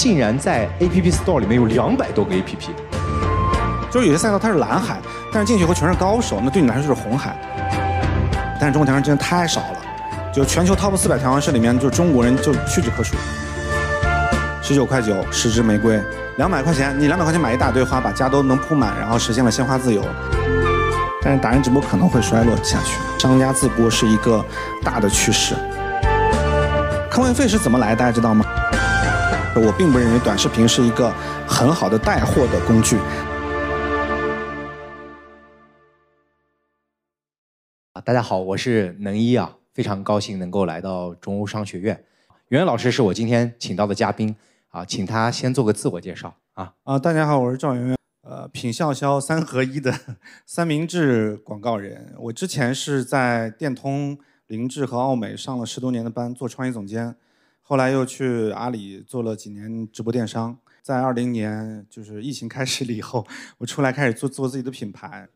[0.00, 2.56] 竟然在 App Store 里面有两百多个 App。
[3.90, 4.98] 就是有些赛道它是蓝海，
[5.30, 7.36] 但是进去以后全是高手，那对你来说就是红海。
[8.58, 9.76] 但是中国调音真的太少了，
[10.34, 13.14] 就全球 Top 四百调音师里面，就中国人就屈指可数。
[14.62, 16.00] 十九块九十支玫瑰，
[16.38, 20.02] 两百块钱，你两百块钱买一大堆花，把家都能铺满，然后实现了鲜花自由。
[21.20, 24.42] 但是达人直播可能会衰落下去，商家自播是一个
[24.82, 25.54] 大的趋势。
[27.10, 27.94] 坑位费是怎么来？
[27.94, 28.46] 大家知道吗？
[29.56, 31.10] 我并不认为短视频是一个
[31.46, 32.96] 很好的带货的工具。
[37.92, 42.04] 啊，大家好，我是能一啊，非常高兴能够来到中欧商学院。
[42.48, 44.36] 袁老师是我今天请到的嘉宾
[44.68, 46.74] 啊，请他先做个自我介绍啊。
[46.84, 49.92] 啊，大家好，我是赵媛媛，呃，品笑销三合一的
[50.46, 52.14] 三明治广告人。
[52.20, 57.16] 我之前是在电通、凌志和奥美上了十多年的班，做创意总监，
[57.70, 60.58] 后来又去阿里做了几年直播电商。
[60.82, 63.24] 在二零年就是疫情开始了以后，
[63.58, 65.28] 我出来开始做做自己的品牌。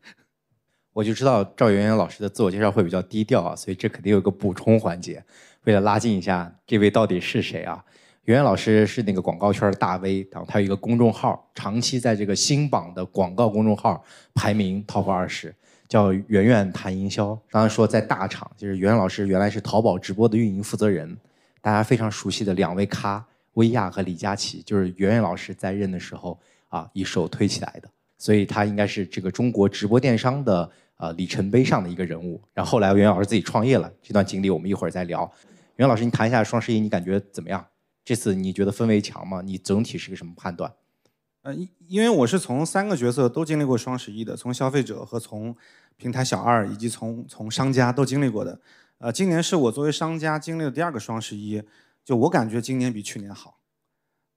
[0.91, 5.23] 我就知道赵媛媛老师的自我介绍会比较低调啊，所以这肯定有个补充环节，
[5.63, 7.81] 为了拉近一下这位到底是谁啊？
[8.23, 15.55] 媛媛老师是那个广告圈的大 V，然后他有一个公众号，长期在这个新榜的广告公众号排名 top 二十，
[15.87, 17.27] 叫媛媛谈营销。
[17.49, 21.17] 刚刚说在大厂，就是媛媛老师原来是淘宝直播的运营负责人，
[21.65, 30.71] 大家非常熟悉的两位咖薇娅和李佳琦，就是媛媛老师在任的时候啊一手推起来的，所以他应该是这个中国直播电商的。
[30.97, 32.41] 呃，里程碑上的一个人物。
[32.53, 35.29] 然后后来袁老师自己创业了，这段经历我们一会儿再聊。
[35.75, 37.67] 袁老师，你谈一下双十一，你感觉怎么样？
[38.05, 39.41] 这次你觉得氛围强吗？
[39.41, 40.71] 你总体是个什么判断？
[41.41, 41.53] 呃，
[41.89, 45.53] 因为我是从三个角色都经历过双十一的，从消费者和从
[45.97, 48.57] 平台小二，以及从从商家都经历过的。
[48.99, 51.61] 呃，今年是我作为商家经历的第二个双十一，
[52.03, 53.59] 就我感觉今年比去年好。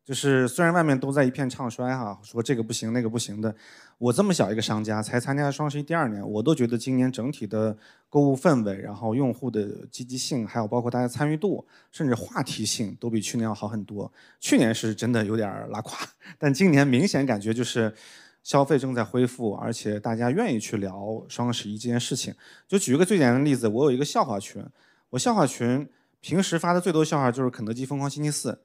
[0.04, 3.54] 就是虽然外面都在一片唱衰哈，说这个不行那个不行的，
[3.98, 7.76] 我这么小一个商家才参加双十一第二年，我都觉得今年整体的
[8.08, 14.10] 购物氛围，然后用户的积极性，还有包括大家参与度，甚至话题性都比去年要好很多。
[14.40, 15.98] 去年是真的有点拉垮，
[16.38, 17.94] 但今年明显感觉就是
[18.42, 22.34] 消费正在恢复，而且大家愿意去聊双十一这件事情。
[22.66, 24.64] 就举一个最简单的例子，我有一个笑话群，
[25.10, 25.88] 我笑话群
[26.20, 28.62] 平时发的最多笑话就是肯德基疯狂星期四。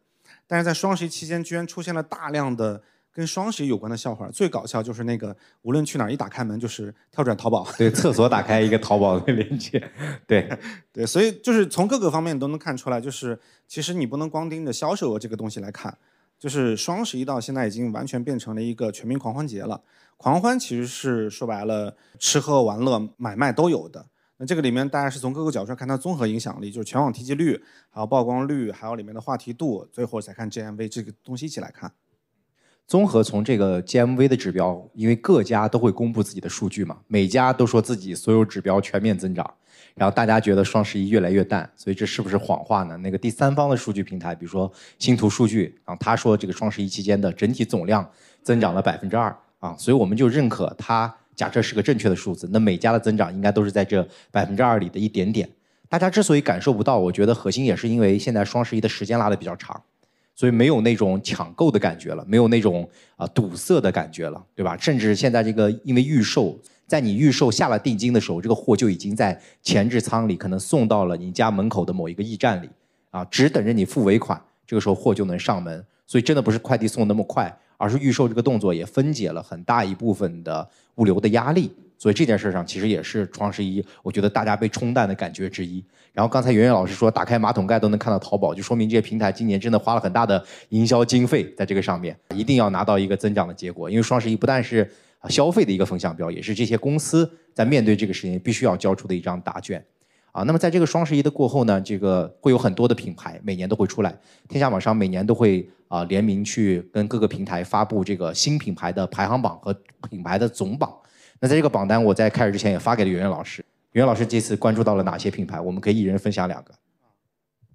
[0.48, 4.30] 但是在双十一期间，居然出现了大量的跟双十一有关的笑话。
[4.30, 7.68] 最搞笑就是那个，无论去哪儿，一打开门就是跳转淘宝。
[7.78, 9.82] 对，厕所打开一个淘宝的链接。
[10.26, 10.50] 对，
[10.92, 15.96] 对，所以就是从各个方面都能看出来，就是其实你不能光盯着销售额这个东西来看，
[16.44, 19.82] 就是双十一到现在已经完全变成了一个全民狂欢节了。
[20.18, 24.08] 狂欢其实是说白了，吃喝玩乐、买卖都有的。
[24.36, 31.90] 那这个里面，大家是从各个角度上看它综合影响力，就是全网提及率，还有曝光率，还有里面的话题度，最后再看 GMV 这个东西一起来看。
[32.88, 39.54] 综合从这个 GMV 的指标，因为各家都会公布自己的数据嘛，每家都说自己所有指标全面增长，
[39.96, 42.98] 然后大家觉得双十一越来越淡，所以这是不是谎话呢？
[42.98, 48.08] 那个第三方的数据平台，比如说星图数据，然后他说这个双十一期间的整体总量
[48.42, 51.14] 增长了百分之二啊，所以我们就认可他。
[51.36, 55.50] 假设是个正确的数字，那每家的增长应该都是在这百分之二里的一点点。
[55.90, 59.82] 大家之所以感受不到，我觉得核心也是因为现在双十一的时间拉的比较长，
[60.36, 64.78] 所以没有那种抢购的感觉了，没有那种啊堵塞的感觉了，对吧？
[64.78, 72.70] 甚至现在这个因为预售，在你预售下了定金的时候，这个货就已经在前置仓里，可能送到了你家门口的某一个驿站里，
[73.12, 75.86] 啊，只等着你付尾款，这个时候货就能上门。
[76.06, 77.58] 所以真的不是快递送那么快。
[77.76, 81.70] 而是预售这个动作也分解了很大一部分的物流的压力，
[82.04, 85.82] 所以这件事上其实也是双十一，我觉得大家被冲淡的感觉之一。
[86.12, 93.90] 然后刚才圆圆老师说，打开马桶盖都能看到淘宝，就说明这些平台今年真的花了很大的营销经费在这个上面，一定要拿到一个增长的结果。
[93.90, 94.92] 因为双十一不但是
[95.30, 99.82] 消费的一个风向标，也是这些公司在面对这个事情必须要交出的一张答卷。
[100.34, 104.14] 啊，那么在这个双十一的过后呢，这个会有很多的品牌每年都会出来，
[104.50, 109.74] 天下网商每年都会啊联名去跟各个平台发布这个新品牌的排行榜和
[110.10, 110.94] 品牌的总榜。
[111.44, 113.62] 那在这个榜单，我在开始之前也发给了圆圆老师。
[113.92, 115.60] 圆圆老师这次关注到了哪些品牌？
[115.60, 116.74] 我们可以一人分享两个。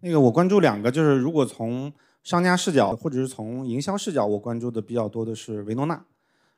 [0.00, 1.92] 那个我关注两个，就是如果从
[2.22, 6.02] 商家视角或者是从营销视角，我关注的比较多的是维诺纳。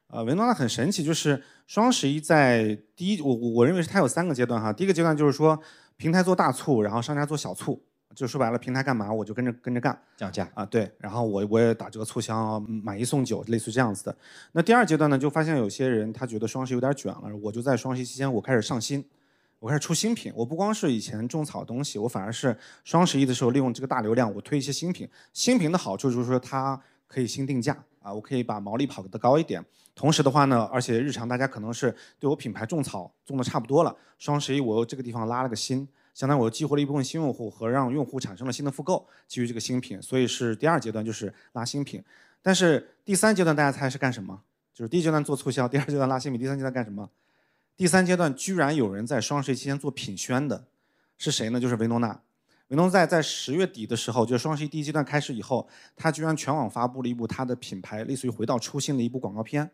[0.07, 4.73] 呃，维诺纳很神奇，就是双十一在第一，我我认为是它有三个阶段哈。
[4.73, 5.61] 第一个阶段就是说。
[5.97, 7.79] 平台做大促，然后商家做小促，
[8.15, 14.17] 就说白了，平台干嘛我就跟着跟着干，降价啊，对，然后我我也打折促销，买一送九，类似这样子的。
[14.53, 19.05] 那第二阶段呢，就发现有些人他觉得双十一有点卷了，我就在双十一期间我开始上新，
[19.61, 25.09] 我开始出新品，我不光是以前种草东西，我反而是双十一的时候利用这个大流量，我推一些新品。
[25.33, 29.65] 新品的好处就是说它可以新定价啊，我可以把毛利跑得高一点。
[29.95, 42.03] 同时的话呢，而且日常大家可能是对我品牌种草种的差不多了，双十一我又这个地方拉了个新，相当于我激活了一部分新用户和让用户产生了新的复购，基于这个新品，所以是第二阶段就是拉新品。
[42.43, 44.43] 但是第三阶段大家猜是干什么？
[44.73, 47.11] 就是第一阶段做促销，第二阶段拉新品，第三阶段干什么？
[47.77, 50.67] 第三阶段居然有人在双十一期间做品宣的，
[51.19, 51.61] 是谁呢？
[51.61, 52.21] 就是维诺纳。
[52.69, 59.71] 维诺在在十月底的时候，就是双十一第一阶段开始以后，他居然全网发布了一部他的品牌类似于回到初心的一部广告片。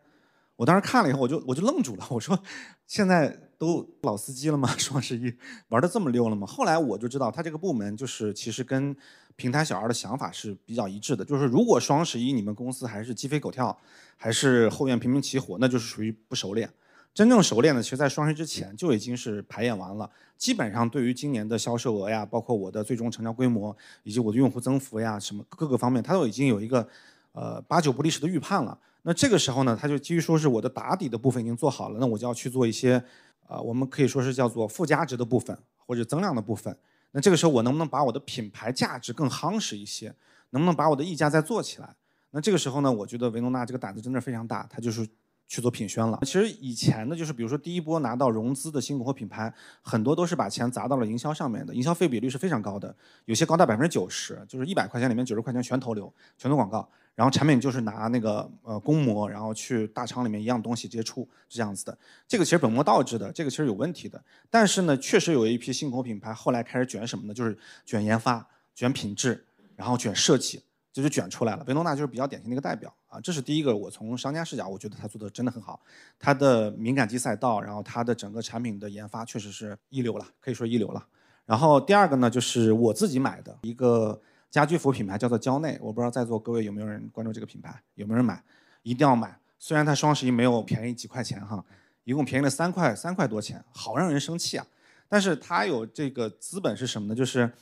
[0.57, 2.43] 我当时看了以后，我就我就愣住了，我说
[2.87, 4.69] 现在都老司机了吗？
[4.79, 5.33] 双十一
[5.69, 6.47] 玩的这么溜了吗？
[6.47, 8.95] 后来我就知道，他这个部门就是其实跟
[9.37, 13.77] 平台小二的想法是比较一致的，就是如果双十一你们公司还是鸡飞狗跳，
[14.17, 16.71] 还是后院频频起火，那就是属于不熟练。
[17.15, 20.11] 真正熟练的，其实在双十一之前就已经是排演完了。
[20.37, 26.87] 基本上对于今年的销售额呀，包括我的最终成交规模，以及我的用户增幅呀，什么各个方面，他都已经有一个
[27.33, 28.79] 呃八九不离十的预判了。
[29.01, 33.03] 那这个时候呢，他就基于说是我的打底的部分已经做好了，那我就要去做一些
[33.49, 35.57] 呃我们可以说是叫做附加值的部分
[35.87, 36.77] 或者增量的部分。
[37.13, 40.15] 那这个时候我能不能把我的品牌价值更夯实一些？
[40.51, 41.95] 能不能把我的溢价再做起来？
[42.31, 45.09] 那这个时候呢，我觉得维诺纳这个胆子真的非常大，他就是。
[45.49, 46.19] 去做品宣了。
[46.23, 52.93] 其实以前的，就是比如说第一波拿到融资的新股或品牌，很多都是把钱砸到了营销上面的，营销费比率是非常高的，
[53.27, 61.99] 有些高达百分之九十，就是一百块钱里面九十块钱全投流，全投广告，然后产品就是拿那个呃公模，然后去大厂里面一样东西接触，是这样子的。
[62.29, 64.23] 这个其实本末倒置的，这个其实有问题的。
[64.49, 67.35] 但是呢，确实有一批新口品牌后来开始卷什么呢？
[67.35, 68.47] 就是卷研发、
[68.77, 70.63] 卷品质，然后卷设计。
[70.93, 73.21] 这就卷出来了，维诺娜就是比较典型的一个代表啊。
[73.21, 75.79] 这是第一个，我从商家视角，我觉得他做的真的很好。
[76.19, 81.07] 他的敏感肌赛道，然后他的整个产品的研发确实是一流了，可以说一流了。
[81.45, 84.19] 然后第二个呢，就是我自己买的一个
[84.57, 85.79] 家居服品牌，叫做蕉内。
[85.83, 88.43] 我不知道在座各位有没有人关注这个品牌，有没有人买？
[88.81, 89.39] 一定要买。
[89.59, 91.63] 虽然它双十一没有便宜几块钱哈，
[92.05, 94.67] 一共便宜了三块三块多钱，好让人生气啊。
[95.11, 97.15] 但是它有这个资本是什么呢？
[97.15, 97.53] 就是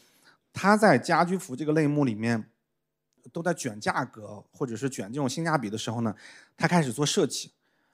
[0.52, 2.48] 它在家居服这个类目里面。
[3.32, 6.14] 都在卷价格或者是卷这种性价比的时候呢，
[6.58, 7.52] 他开始做设计，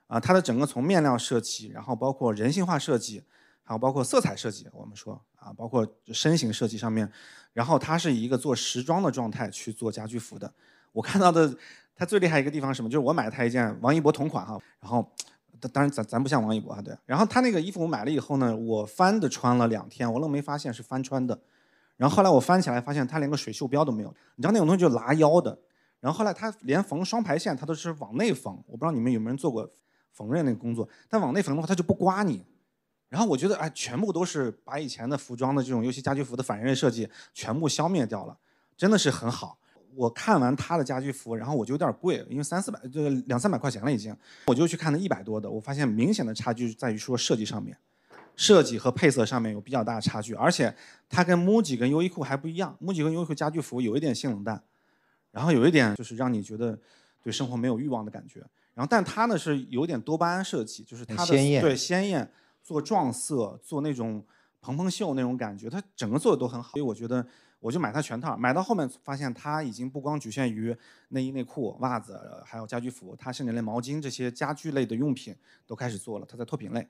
[0.09, 3.23] 啊，它的整个从面料设计，然后包括人性化设计，
[3.63, 7.11] 还有包括色彩设计，我们说啊，包括身形设计上面，
[7.53, 10.53] 然后它是以一个做时装的状态去做家居服的。
[10.93, 11.53] 我看到的
[11.97, 12.89] 它最厉害一个地方是什么？
[12.89, 15.05] 就是我买了它一件王一博同款哈，然后
[15.73, 21.39] 当然咱咱不像王一博哈对，然后他那个衣服我买了以后呢，我翻的穿了两天，我愣没发现是翻穿的。
[21.97, 25.59] 然后后来我翻起来发现它连个水袖标都没有，你知道那种东西就拉腰的。
[26.01, 29.71] 然后后来它连缝双排线它都是往内缝，我不知道你们有没有人做过
[30.13, 32.43] 缝纫那个工作，但往内缝的话它就不刮你。
[33.11, 38.39] 然后我觉得哎，全部都是把以前的服装的这种尤其家居服的反人类设计全部消灭掉了，
[38.79, 39.59] 真的是很好。
[39.95, 44.17] 我看完他的家居服，然后我就有点贵，因为三四百就两三百块钱了已经，
[44.47, 47.77] 我就去看那一百多的，我发现明显的差距在于说设计上面。
[48.37, 50.75] 设计和配色上面有比较大的差距，而且
[51.11, 52.75] 它跟 MUJI 跟优衣库还不一样。
[52.81, 54.63] MUJI 跟优衣库家居服有一点性冷淡，
[55.31, 56.79] 然后有一点就是让你觉得
[57.23, 58.41] 对生活没有欲望的感觉。
[58.73, 64.25] 然后，但它呢是有点多巴胺设计，就是它的对鲜艳，做撞色，做那种
[64.61, 66.73] 蓬蓬袖那种感觉，它整个做的都很好。
[66.73, 67.27] 所以我觉得
[67.59, 68.37] 我就买它全套。
[68.37, 70.77] 买到后面发现它已经不光局限于
[71.09, 75.35] 内衣内裤、袜子，还有家居服，它甚至连毛巾这些家居类的用品
[75.67, 76.27] 都开始做了。
[76.29, 76.89] 它在拓品类。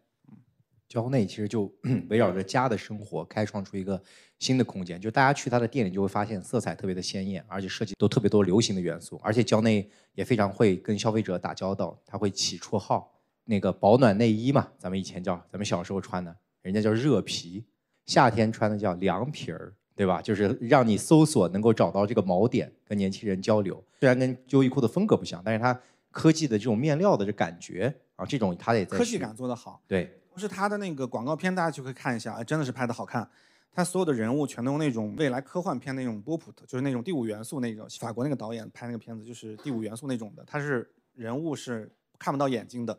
[0.89, 1.73] 蕉内其实就
[2.11, 4.03] 围绕着家的生活开创出一个
[4.41, 17.65] 新的空间，就大家去他的店里就会发现色彩特别的鲜艳，而且设计都特别多流行的元素，而且蕉内也非常会跟消费者打交道，他会起绰号，那个保暖内衣嘛，咱们以前叫咱们小时候穿的，人家叫热皮，
[18.07, 20.21] 夏天穿的叫凉皮儿，对吧？
[20.23, 23.83] 就是让你搜索能够找到这个锚点，跟年轻人交流。
[23.99, 25.79] 虽然跟优衣库的风格不像，但是它
[26.11, 30.17] 科技的这种面料的这感觉啊，这种它也在科技感做得好，对。
[30.37, 33.29] 是它的那个广告片，大家就可以看一下，哎，真的是拍的好看。
[33.73, 37.87] 他所有的人物全都用那种未来科幻片那种波普，就是那种第五元素那种。
[38.01, 42.99] 法国那个导演拍那个片子就是第五元素那种的，他是人物是看不到眼睛的，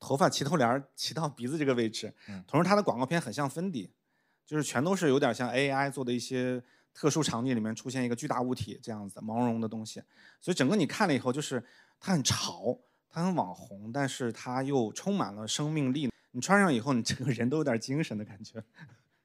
[0.00, 2.12] 头发齐头帘齐到鼻子这个位置。
[2.46, 3.90] 同时它的广告片很像芬迪，
[4.46, 6.62] 就是全都是有点像 AI 做的一些
[6.94, 10.02] 特殊场景里面出现一个巨大物体这样子毛茸茸的东西。
[10.40, 11.62] 所以整个你看了以后，就是
[12.00, 12.78] 它很潮，
[13.08, 16.10] 它很网红，但是它又充满了生命力。
[16.32, 18.62] 你穿上以后，你整个人都有点精神的感觉。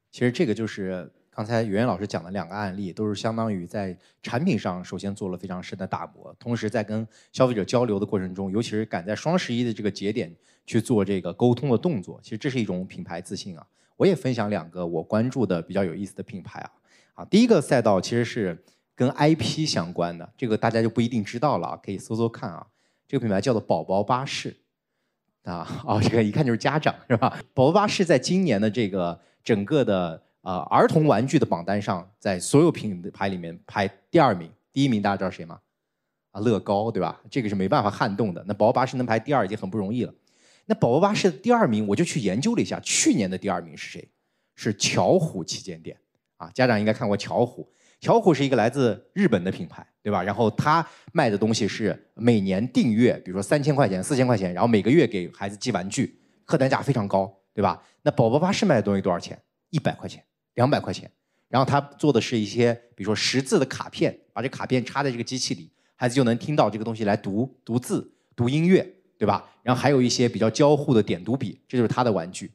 [0.10, 10.34] 其实这个就是刚才袁袁老师讲的两个案例，都是相当于在产品上首先做了非常深的打磨，同时在跟消费者交流的过程中，尤其是赶在双十一的这个节点
[10.66, 13.66] 去做这个沟通的动作，其实这是一种品牌自信啊。
[13.98, 16.72] 我也分享两个我关注的比较有意思的品牌啊
[17.16, 18.64] 啊，第一个赛道其实是
[18.96, 22.68] 跟 IP 相关的，这个大家就不一定知道了，可以搜搜看啊。
[23.08, 24.56] 这个品牌叫做宝宝巴士，
[25.44, 27.30] 啊，哦，这个一看就是家长是吧？
[27.54, 35.60] 宝宝巴士在今年的这个整个的呃儿童玩具的榜单上，在所有品牌里面排第二名，第一名大家知道谁吗？
[36.32, 37.20] 啊，乐高对吧？
[37.30, 38.44] 这个是没办法撼动的。
[38.48, 40.14] 那宝宝巴士能排第二已经很不容易了。
[40.66, 44.10] 那宝宝巴士的第二名，我就去研究了一下，去年的第二名是谁？
[44.56, 45.98] 是巧虎旗舰店
[46.38, 47.68] 啊，家长应该看过巧虎。
[48.00, 50.22] 巧虎是一个来自日本的品牌，对吧？
[50.22, 57.82] 然后它卖的东西是每年订阅，比如说三千块钱、四千块钱，然后每个月给孩子寄玩具，客单价非常高，对吧？
[58.02, 59.42] 那宝宝巴士卖的东西多少钱？
[59.70, 60.24] 一百块钱、
[60.56, 61.10] 两百块钱。
[61.50, 69.46] 然后他做的是一些，比如说识字的卡片，把这卡片插在这个机器里，孩子就能听到这个东西来读读字、读音乐，对吧？
[69.62, 72.52] 然后还有一些比较交互的点读笔，这就是他的玩具。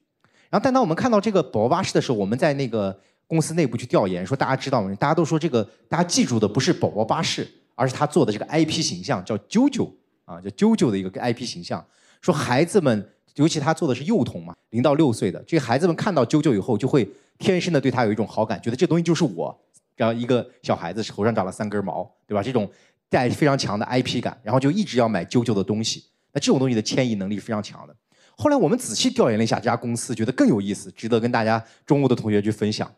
[0.50, 2.98] 然后，但当我们看到这个宝宝巴士的时候，我们在那个。
[3.28, 4.90] 公司内部去调研，说大家知道吗？
[4.94, 9.86] 大家都说这个，大家记住的不是宝宝巴士，而是他做的这个 IP 形象，叫啾啾
[10.24, 11.86] 啊，叫啾啾的一个 IP 形象。
[12.22, 17.06] 说孩子们，尤其他做的是幼童嘛，零到六岁的这个孩子们看到啾啾以后，就会
[17.38, 19.58] 天生的对他有一种好感，觉得这东西就是我。
[19.96, 22.42] 然后一个小孩子头上长了三根毛，对吧？
[22.42, 22.70] 这种
[23.08, 26.04] 带非常强的 IP 感，然后就一直要买啾啾的东西。
[26.32, 27.96] 那这种东西的迁移能力非常强的。
[28.36, 32.88] 后来我们仔细调研了一下这家公司，觉得更有意思，值得跟大家中午的同学去分享。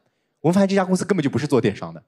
[0.41, 2.03] 我们发现这家公司根本就不是做电商的，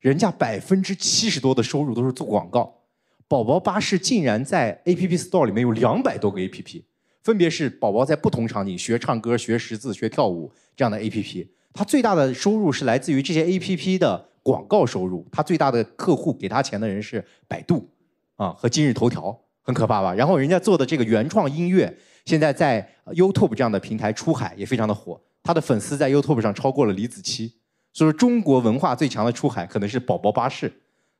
[0.00, 2.80] 人家百分之七十多的收入都是做广告。
[3.28, 6.82] 宝宝巴士竟然在 App Store 里面有两百多个 App，
[7.22, 11.48] 分别是宝宝在不同场景学唱歌、学识字、学跳舞这样的 App。
[11.74, 15.26] 它最大的收入是来自于这些 App 的广告收入。
[15.30, 17.90] 它最大的客户给他钱的人是百度
[18.36, 20.14] 啊和今日头条，很可怕吧？
[20.14, 25.20] 然后人家做的这个原创音乐，现在在 YouTube 这样的平台出海也非常的火。
[25.42, 27.52] 他的粉丝在 YouTube 上超过了李子柒。
[27.92, 30.72] 所以说，中国文化最强的出海可能是宝宝巴士，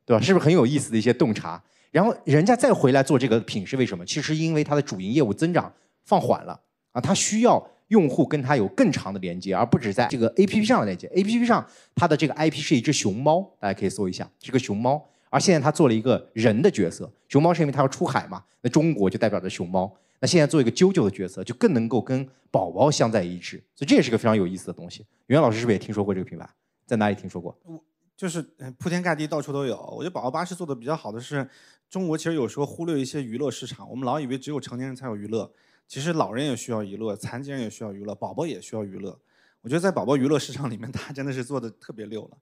[0.06, 0.20] 对吧？
[0.22, 1.62] 是不是很有意思的一些洞察？
[1.90, 4.04] 然后人家再回来做这个品是为什么？
[4.04, 5.72] 其实因为它的主营业务增长
[6.04, 11.06] 放缓了啊，它需要用户跟它有更长的连接，而不止在这个 APP 上的连接。
[11.14, 15.00] APP 上它的这个 IP 是一只熊猫，大家可以搜一下，是个熊猫。
[15.30, 18.42] 而现在它做了一个人的角色，熊猫是因为它要出海嘛？
[18.62, 19.92] 那中国就代表着熊猫。
[20.20, 23.62] 那现在做一个啾啾的角色，就更能够跟宝宝相在一致。
[23.76, 25.06] 所以这也是个非常有意思的东西。
[25.26, 26.48] 袁老师是不是也听说过这个品牌？
[26.86, 27.56] 在哪里听说过？
[27.64, 27.82] 我
[28.16, 28.40] 就是
[28.78, 29.76] 铺天盖地，到处都有。
[29.96, 31.46] 我觉得宝宝巴士做的比较好的是，
[31.90, 33.90] 中国其实有时候忽略一些娱乐市场。
[33.90, 35.52] 我们老以为只有成年人才有娱乐，
[35.86, 39.18] 其实老人也需要娱乐，残疾人也需要娱乐，宝宝也需要娱乐。
[39.60, 42.38] 我觉得在宝宝娱乐市场里面，他真的是做的特别溜了。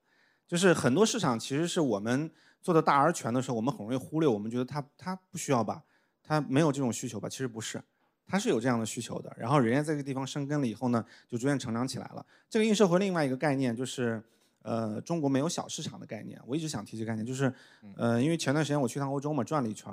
[0.46, 2.30] 就是很多市场其实是我们
[2.60, 4.28] 做的大而全的时候，我们很容易忽略。
[4.28, 5.82] 我们觉得他他不需要吧，
[6.22, 7.28] 他没有这种需求吧？
[7.28, 7.82] 其实不是，
[8.26, 9.34] 他是有这样的需求的。
[9.38, 12.24] 然后人家在这个地方生根了以后呢，就逐渐成长起来了。
[12.48, 14.22] 这个映射回另外一个概念就是。
[14.64, 17.52] 呃，中国没有小市场的概念，我一直想提这个概念，就是，
[17.96, 19.92] 呃，因为前段时间我去趟欧洲嘛，转了一圈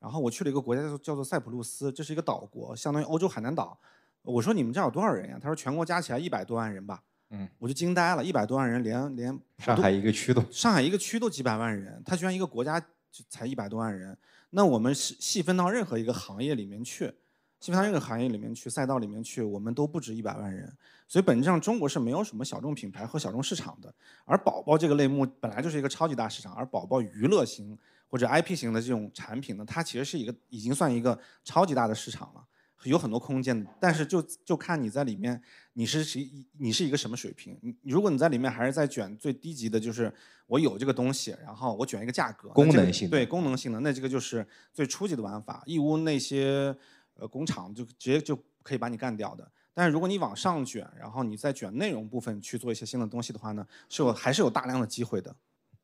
[0.00, 3.78] 然后我去了一个国家叫做叫做塞浦路斯，这是一个岛国，相当于欧洲海南岛。
[4.22, 5.38] 我说你们这有多少人呀？
[5.40, 7.02] 他说全国加起来一百多万人吧。
[7.30, 14.16] 嗯，我就惊呆了，一百多万人，连连上海一个区都上海一个区都几百万人，他居然一个国家就才一百多万人。
[14.50, 17.12] 那我们细细分到任何一个行业里面去。
[17.60, 20.74] 细分到任何行业里面去，赛道里面去，我们都不止一百万人，
[21.06, 23.94] 所以本质上中国是没有什么小众品牌和小众市场的。
[24.24, 27.78] 而宝宝这个类目本来就是一个超级大市场，而宝宝娱乐型
[28.10, 32.44] 或者 IP 型的这种产品呢，它其实是一个已经算一个超级大的市场了，
[32.82, 33.66] 有很多空间。
[33.80, 35.40] 但是就就看你在里面
[35.72, 37.56] 你是谁，你是一个什么水平。
[37.62, 40.12] 你如果你在里面还是在卷最低级的，就是
[40.46, 45.62] 我有这个东西，然后我卷一个价格，功能性对功能性的，那这个就是最初级的玩法。
[45.64, 46.76] 义乌那些。
[47.14, 49.46] 呃，工厂就直接就可以把你干掉的。
[49.74, 55.36] 但是如果你往上卷，然后你再卷内容部分去做一些新的东西的话呢，是有还是有大量的机会的。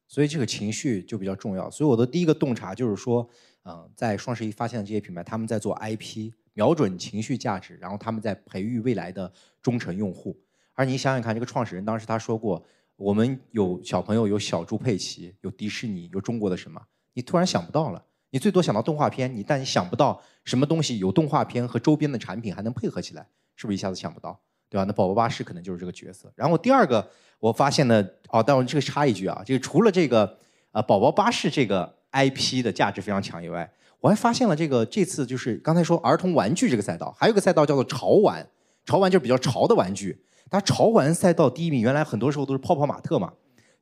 [0.09, 1.71] 所以这个情绪就比较重要。
[1.71, 3.29] 所以我的第一个洞察就是说，
[3.65, 10.39] 嗯，在双十一发现的这些品牌，他们在做 IP，瞄准情绪价值，然后他们在培育未来的忠诚用户。
[10.75, 12.65] 而你想想看，这个创始人当时他说过，
[12.97, 16.81] 我们有小朋友，有小猪佩奇，有迪士尼，有中国的什么？
[17.15, 18.05] 你突然想不到了。
[18.31, 24.85] 你最多想到动画片，你但你想不到什么东西有动画片和周边的产品还能配合起来，是不是一下子想不到，对吧？
[24.85, 26.32] 那宝宝巴士可能就是这个角色。
[26.35, 27.08] 然后第二个
[27.38, 30.38] 我发现呢，哦，但我这个插一句啊，这个除了这个
[30.73, 33.70] 呃宝宝巴士这个 IP 的价值非常强以外，
[34.00, 38.46] 我还发现了这个这次就是刚才说儿童玩具这个赛道，还有个赛道叫做潮玩，
[38.85, 40.23] 潮玩就是比较潮的玩具。
[40.50, 43.32] 它潮玩赛道第一名原来很多时候都是泡泡玛特嘛，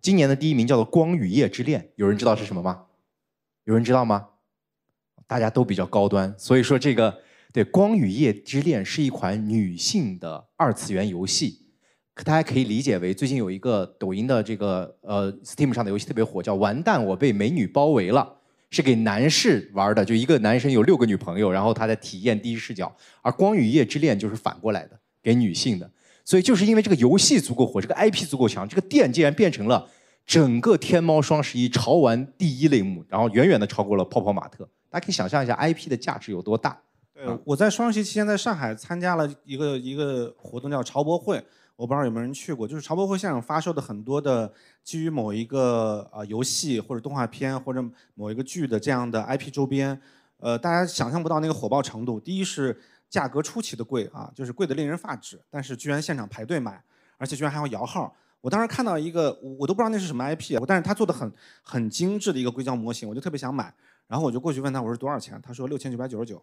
[0.01, 2.85] 今年的第一名叫做光与夜之恋，有人知道是什么吗？
[3.65, 4.29] 有人知道吗？
[5.27, 7.19] 大家都比较高端，所以说这个
[7.55, 11.61] 对《光与夜之恋》是一款女性的二次元游戏，
[12.25, 18.39] 大家可以理解为最近有一个抖音的这个呃 Steam 上的游戏特别火，叫《完蛋我被美女包围了》，
[18.75, 22.93] 是给男士玩的，就一个男生有六个女朋友，然后他在体验第一视角，
[23.23, 25.89] 而《光与夜之恋》就是反过来的，给女性的。
[26.25, 29.89] 所以就是因为这个游戏足够火，这个 IP 足够强，这个店竟然变成了
[30.27, 34.69] 整个天猫双十一潮玩第一类目，然后远远的超过了泡泡玛特。
[34.91, 36.77] 大家可以想象一下 IP 的价值有多大。
[37.15, 41.43] 对，我在双十一期间在上海参加了一个一个活动，叫潮博会。
[41.77, 44.53] 我不知道有没有人去过，就是潮博会现场发售的很多的
[44.85, 50.01] 基于某一个呃游戏或者动画片或者某一个剧的这样的 IP 周边，
[50.39, 52.21] 呃，大家想象不到那个火爆程度。
[52.21, 52.81] 第一是
[53.11, 56.81] 价格出奇的贵啊，就是贵的令人发指，但是居然现场排队买，
[57.17, 58.15] 而且居然还要摇号。
[58.41, 63.75] 我当时看到一个，我都不知道那是什么 IP，但是他做的很很精致的一个硅胶模型，我就特别想买，
[64.07, 66.41] 然后我就过去问他我说多少钱，他说六千九百九十九。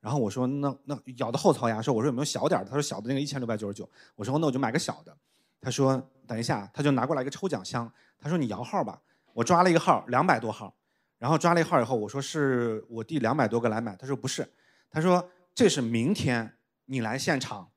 [0.00, 2.66] 然后我说那那咬的后槽牙说我说有没有小点的？
[2.66, 3.88] 他说小的那个一千六百九十九。
[4.16, 5.16] 我说那我就买个小的。
[5.60, 7.92] 他说等一下，他就拿过来一个抽奖箱。
[8.18, 9.00] 他说你摇号吧。
[9.32, 10.74] 我抓了一个号，两百多号。
[11.18, 13.94] 然后抓了一号以后，我说是我弟两百多个来买。
[13.94, 14.50] 他说不是，
[14.90, 17.70] 他说这是明天你来现场，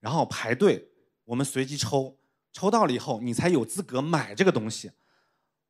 [0.00, 0.88] 然后排队，
[1.24, 2.16] 我们随机抽，
[2.52, 4.90] 抽到了以后你才有资格买这个东西。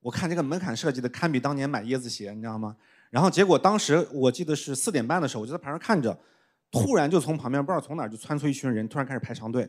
[0.00, 2.74] 我看这个门槛设计的堪比当年买椰子鞋，你知道吗？
[3.10, 6.16] 然后结果当时我记得是四点半的时候，我就在旁边看着，
[6.70, 9.68] 突然就从旁边不知道从哪儿就窜出一群人，突然开始排长队，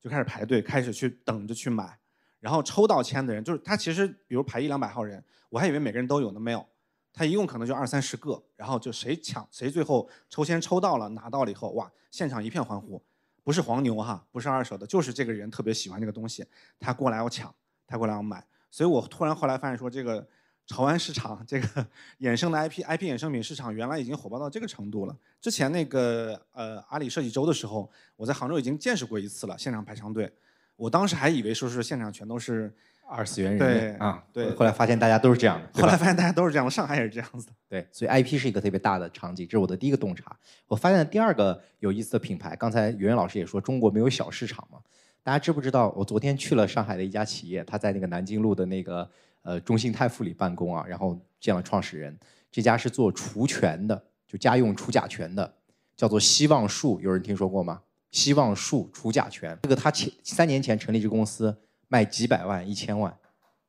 [0.00, 1.96] 就开始排队，开始去等着去买。
[2.40, 6.66] 然后抽到签的人，就是他其实比如排一两百号人，我还以为每个人都有呢，没有，
[7.12, 8.42] 他一共可能就二三十个。
[8.56, 13.00] 然后就谁抢谁最后抽签抽到了拿到了以后，哇，现场一片欢呼，
[13.44, 16.44] 不是黄牛哈，不是二手的，就是这个人特别喜欢这个东西，
[16.80, 17.54] 他过来要抢，
[17.86, 18.44] 他过来要买。
[18.72, 20.26] 所以我突然后来发现说这个。
[20.66, 21.86] 潮玩市场这个
[22.20, 25.16] 衍生的 IP IP 衍生品市场原来已经火爆到这个程度了。
[25.40, 30.32] 之前那个呃阿里设计周的时候，我在杭州已经见识过一次了，现场排长队。
[30.76, 32.72] 我当时还以为说是现场全都是
[33.06, 34.50] 二次元人对啊，对。
[34.54, 37.52] 后来发现大家都是这样的，后来发现大家都是这样的，上海也是这样子的。
[37.68, 40.34] 对，所以 IP 是一个特别大的场景，这是我的第一个洞察。
[40.66, 44.78] 我发现第二个有意思的品牌，刚才圆圆老师也说中国没有小市场嘛。
[45.22, 45.92] 大家知不知道？
[45.96, 49.08] 我昨天去了上海的一家企业，他在那个南京路的那个。
[49.42, 52.18] 呃，中信泰富里办公啊，然后见了创始人。
[52.50, 55.54] 这家是做除醛的，就家用除甲醛的，
[55.96, 57.82] 叫做希望树，有人听说过吗？
[58.10, 61.56] 希望树除甲醛，这个他前三年前成立这公司，
[61.88, 63.16] 卖几百万、一千万，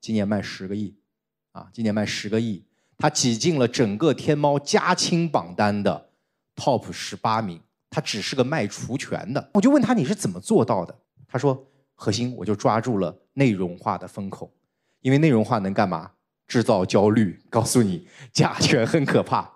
[0.01, 0.95] 今年卖十个亿，
[1.53, 2.65] 啊，今年卖十个亿，
[2.97, 6.09] 他挤进了整个天猫家青榜单的
[6.55, 7.61] top 十八名。
[7.89, 10.97] 他只是个卖除醛的，我就问他你是怎么做到的？
[11.27, 14.51] 他说核心我就抓住了内容化的风口。
[15.03, 16.09] 因为内容化能干嘛？
[16.47, 19.49] 制造焦虑，告诉你 甲醛很可怕，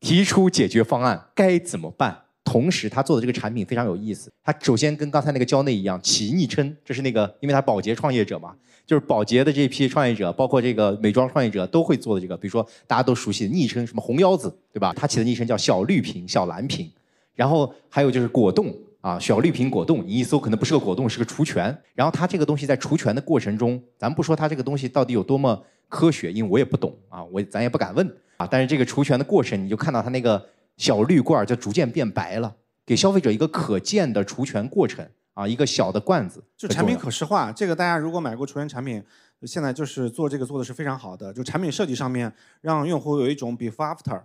[0.00, 2.22] 提出解决方案该怎么办。
[2.44, 4.30] 同时，他做的这个产品非常有意思。
[4.42, 8.54] 他首先跟刚才那个蕉内一样，起昵称，这是那个，因为他保洁创业者嘛，
[8.86, 12.36] 就是保洁的这批创业者，包括这个美妆创业者都会做的这个。
[12.36, 14.92] 比如说大家都熟悉的昵称，什么红腰子，对吧？
[14.94, 16.90] 他起的昵称叫小绿瓶、小蓝瓶。
[17.34, 18.72] 然后还有就是果冻。
[19.04, 21.78] 啊，小绿瓶果冻，你一搜可能不是个果冻，是个除醛。
[21.94, 28.48] 然后它这个东西在除醛的过程中，咱不说它这个东西到底有多么科学，因为我也不懂啊，我咱也不敢问啊。
[28.50, 30.42] 但是这个除醛的过程，你就看到它那个
[30.78, 36.42] 小绿罐就逐渐变白了，给消费者一个可见的除醛过程啊，一个小的罐子。
[36.56, 39.04] 就产品可视化，这个大家如果买过除醛产品，
[39.42, 44.22] 现在就是做这个做的是非常好的，就产品设计上面让用户有一种 before after。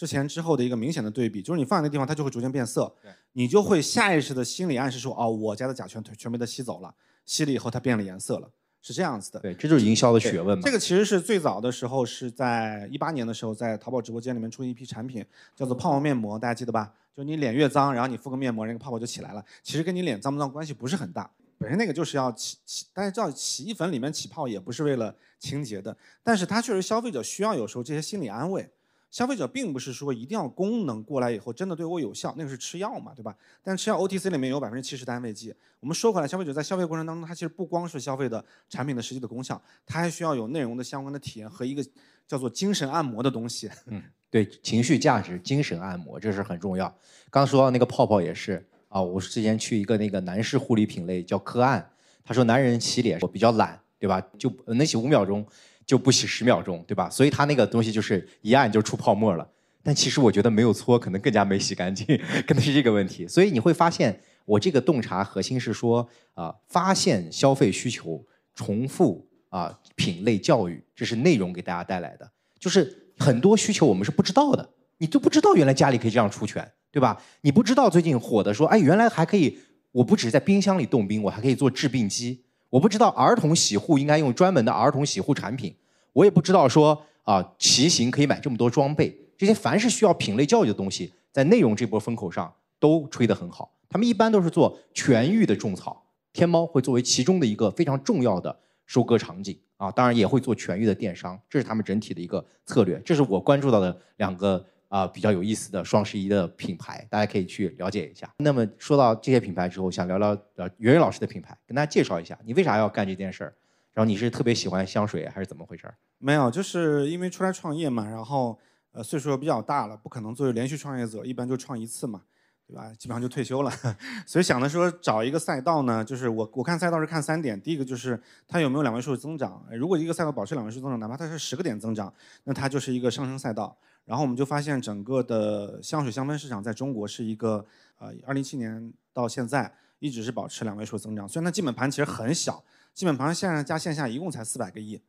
[0.00, 2.90] 之前之后的一个明显的对比，就是你放在那地方，它就会逐渐变色，
[3.32, 6.94] 你就会下意识的心理暗示说，哦，我家的甲醛全全被它吸走了，
[7.26, 9.38] 吸了以后它变了颜色了，是这样子的。
[9.40, 10.62] 对，这就是营销的学问嘛。
[10.64, 15.22] 这个其实是最早的时候是在一八年的时候，在淘宝直播间里面出一批产品，
[15.54, 16.94] 叫做泡泡面膜，大家记得吧？
[17.14, 19.44] 就你脸越脏，然后你敷个面膜，那个泡泡就起来了。
[19.62, 28.66] 其实跟你脸脏不脏关系不是很大，本身那个就是要起起，大家知道洗衣粉里面起泡也不是为了清洁的，但是它确实消费者需要有时候这些心理安慰。
[29.10, 33.34] 消费者并不是说一定要功能过来以后真的对我有效，那个是吃药嘛，对吧？
[33.62, 35.52] 但吃药 OTC 里面有百分之七十的安慰剂。
[35.80, 41.84] 我们说回来，消费者在消费过程当中，他其实不光是消费的产品的实际的功效，他还需要有内容的相关的体验和一个
[42.26, 43.68] 叫做精神按摩的东西。
[43.86, 46.94] 嗯，对，情绪价值、精神按摩这是很重要。
[47.30, 51.90] 刚说到那个泡泡也是啊，我之前去一个那个男士护理品类叫科岸，
[52.22, 54.20] 他说男人洗脸我比较懒，对吧？
[54.38, 55.44] 就能洗五秒钟。
[55.90, 57.10] 就不洗十秒钟，对吧？
[57.10, 59.44] 所以它那个东西就是一按就出泡沫了。
[59.82, 62.06] 但其实我觉得没有搓，可能更加没洗干净，
[62.46, 63.26] 可能是这个问题。
[63.26, 68.24] 所以你会发现，我这个洞察核心是说啊，发现消费需求，
[68.54, 72.30] 重复啊品类教育，这是内容给大家带来的。
[72.56, 77.20] 就是很多需求我们是不知道的，你都不知道原来家里可以这样除醛，对吧？
[77.40, 79.58] 你不知道最近火的说，哎，原来还可以，
[79.90, 82.44] 我不只是在冰箱里冻冰，我还可以做制冰机。
[82.68, 85.74] 我不知道儿童洗护应该用专门的儿童洗护产品，
[86.12, 93.72] 我也不知道说啊骑行可以买这么多装备，这些凡是需要品类教育的东西，在内容这波风口上都吹得很好。
[93.88, 103.00] 他们一般都是做全域的种草，天猫会作为其中的一个非常重要的收割场景啊，当然也会做全域的电商，这是他们整体的一个策略。
[103.04, 108.32] 这是我关注到的两个啊比较有意思的双十一的品牌，大家可以去了解一下。
[108.38, 113.54] 那么说到这些品牌之后，想聊聊呃袁袁老师的品牌，跟大家介绍一下，你为啥要干这件事儿？
[113.92, 115.94] 然后你是特别喜欢香水还是怎么回事儿？
[116.18, 118.58] 没有，就是因为出来创业嘛，然后
[118.92, 122.22] 呃岁数又比较大了，不可能作为连续创业者，一般就创一次嘛。
[122.70, 122.88] 对吧？
[122.96, 123.72] 基本上就退休了，
[124.24, 133.76] 所以想的说找一个赛道呢，就是我我看赛道是看三点，第一个就是它有没有两位数增长，如果一个赛道保持两位数增长，哪怕它是十个点增长，那它就是一个上升赛道。
[134.04, 137.66] 然后我们就发现整个的香水香氛市场在中国是一个
[137.98, 142.62] 呃，二零一七年到现在一直是保持两位数增长，虽然它基本盘其实很小，
[143.00, 145.00] 基本盘线上加线下一共才四百个亿。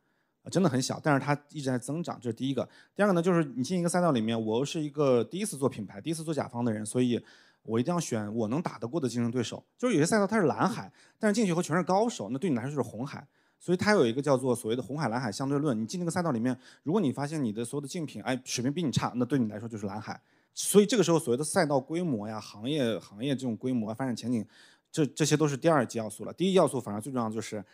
[0.42, 2.66] 啊，真的很小，但是它一直在增长，这是第一个。
[2.96, 7.22] 第二个呢，就是你进一个赛道里面，我又是一个第一次做品牌、第一次做甲方的人，所以。
[7.64, 9.64] 我一定要选我能打得过的竞争对手。
[9.78, 13.24] 就是有些赛道它是蓝海，但是进去以后全是高手，那对你来说就是红海。
[13.60, 15.80] 所以它有一个叫做所谓的红海蓝海相对论。
[15.80, 20.20] 你进这个赛道里面，如果你发现你的所有的竞品哎水平比你差，那对你来说就是蓝海。
[20.54, 24.44] 所以这个时候所谓的赛道规模呀、行业行业这种规模、发展前景，
[24.90, 26.32] 这这些都是第二级要素了。
[26.32, 27.64] 第一要素反而最重要的就是。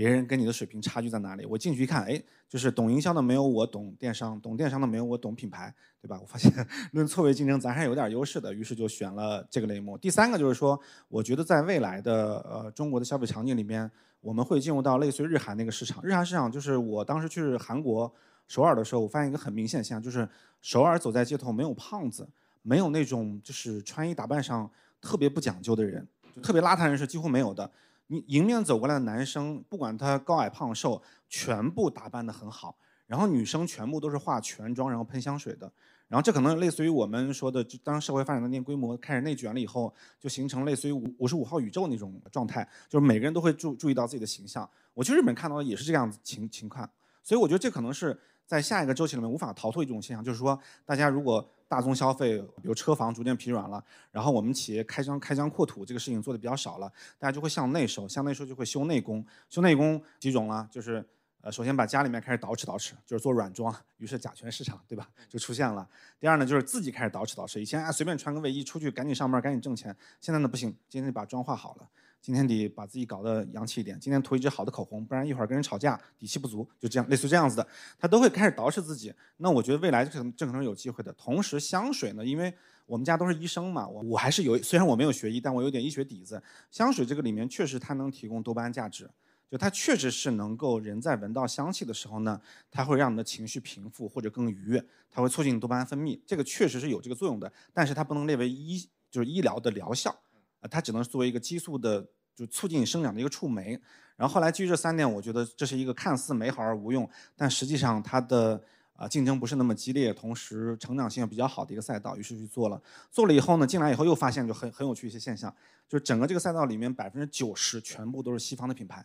[0.00, 1.44] 别人跟你的水平差距在哪里？
[1.44, 6.18] 我进去一看，哎，就是懂营销的没有我懂电商，懂电商的没有我懂品牌，对吧？
[6.18, 6.50] 我发现
[6.92, 9.98] 论错位竞争，咱还有点优势的，于是就选了这个类目。
[9.98, 13.90] 第三个就是说，我觉得在未来的呃中国的消费场景里面，
[14.22, 16.02] 我们会进入到类似于日韩那个市场。
[16.02, 18.10] 日韩市场就是我当时去韩国
[18.48, 20.26] 首尔的时候，我发现一个很明显现象，就是
[20.62, 22.26] 首尔走在街头没有胖子，
[22.62, 26.08] 没有那种就是穿衣打扮上特别不讲究的人，
[26.42, 27.70] 特别邋遢人是几乎没有的。
[28.12, 32.76] 你迎面走过来的男生，不管他高矮胖瘦，全部打扮得很好。
[33.06, 35.70] 然后女生全部都是化全妆，然后喷香水的。
[36.08, 44.68] 然后这可能类似于我们说的，就当社会发展到那规模，开始内卷了以后，就形成类似于五五十五号宇宙那种状态，就是每个人都会注注意到自己的形象。
[44.92, 46.90] 我去日本看到的也是这样子情情况，
[47.22, 48.18] 所以我觉得这可能是
[48.50, 51.48] 在下一个周期里面无法逃脱一种现象，就是说大家如果。
[51.70, 60.94] 大宗消费，比如车房逐渐疲软了，然后我们企业开疆开疆扩土这个事情做的比较少了，大家就会向内收，向内收就会修内功，修内功几种了，就是
[61.42, 65.88] 呃，首先把家里面开始捯饬捯饬，就是做软装，于是甲醛市场对吧就出现了。
[66.18, 71.88] 第二呢，就是自己开始捯饬捯饬，以前啊随便穿个卫衣出去赶紧上班赶紧挣钱，现在呢不行，今天把妆化好了。
[72.22, 77.66] 今天得把自己搞得洋气一点，今天涂一支好的口红，不然一会儿跟人吵架底气不足，就这样类似这样子的，
[77.98, 79.12] 他都会开始捯饬自己。
[79.38, 81.10] 那我觉得未来这可能这可能有机会的。
[81.14, 82.52] 同时香水呢，因为
[82.84, 86.42] 我们家都是医生嘛，我我还是有虽然我没有学医，但我有点医学底子。
[86.70, 89.10] 香水这个里面确实它能提供多巴胺价值，
[89.50, 92.38] 就它确实是能够人在闻到香气的时候呢，
[92.70, 97.50] 它会让你的情绪平复或者更愉悦，它会促进多巴胺分泌，这个确实是有这个作用的。
[97.72, 100.14] 但是它不能列为医就是医疗的疗效。
[100.60, 103.80] 啊，它只能作为一个激素的，就促进生长的一个触媒。
[104.16, 112.14] 然后后来基于这三点，我觉得这是一个看似美好而无用，但实际上它的啊竞争不是那么激烈，同时成长性也比较好的一个赛道。
[112.16, 115.50] 于是去做了，做了以后呢，进来以后又发现就很很有趣一些现象，
[115.88, 119.02] 就是整个这个赛道里面百分之九十全部都是西方的品牌，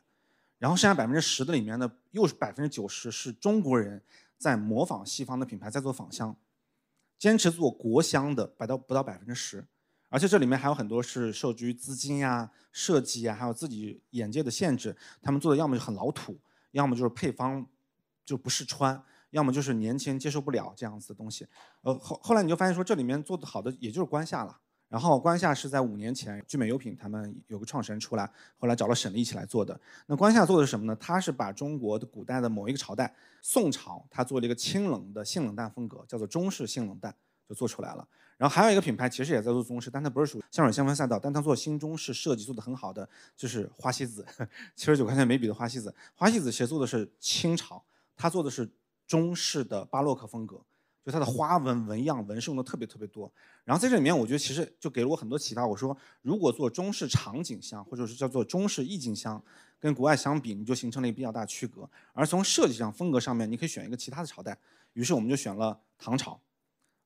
[0.60, 4.04] 然后剩下百分之十的里面呢，又是百分之九十是中国人
[4.38, 6.36] 在模仿西方的品牌在做仿香，
[7.18, 9.66] 坚持做国香的，百到不到百分之十。
[10.10, 16.40] 而且这里面还有很多是受制于资金呀、设计呀，还有自己眼界的限制，他们做的要么就很老土，
[16.72, 17.66] 要么就是配方
[18.24, 21.48] 就不试穿，要么就是年轻人接受不了这样子的东西。
[21.82, 24.60] 呃，后后来你就发现说，这里面做的好的也就是关夏了。
[24.88, 29.78] 然后关夏是在五年前，聚美优品他们有个创始人出来，后来找了沈丽一起来做的。
[30.06, 30.96] 那关夏做的是什么呢？
[30.98, 37.14] 他是把中国的古代的某一个朝代，宋朝，他做了一个清冷的性冷淡风格，叫做中式性冷淡，
[37.50, 38.08] 就做出来了。
[38.38, 44.26] 然后还有一个品牌，其实也在做中式，但它不是属于香水香氛赛道，但它做新中式设计做的很好的，就是花西子，
[44.76, 45.94] 七十九块钱每笔的花西子。
[46.16, 47.82] 花西子其实做的是清朝，
[48.16, 48.70] 它做的是
[49.08, 50.60] 中式的巴洛克风格，
[51.04, 53.32] 就它的花纹纹样纹饰用的特别特别多。
[53.64, 55.66] 然后在这里面，我觉得其实就给了我很多启发。
[55.66, 59.42] 我说，如果做中式场景香，或者是叫做中式意境香，
[59.80, 61.90] 跟国外相比，你就形成了一个比较大区隔。
[62.14, 64.58] 而从设计上、风格上面，你可以选一个其他的朝代。
[64.94, 66.40] 于是我们就选了唐朝。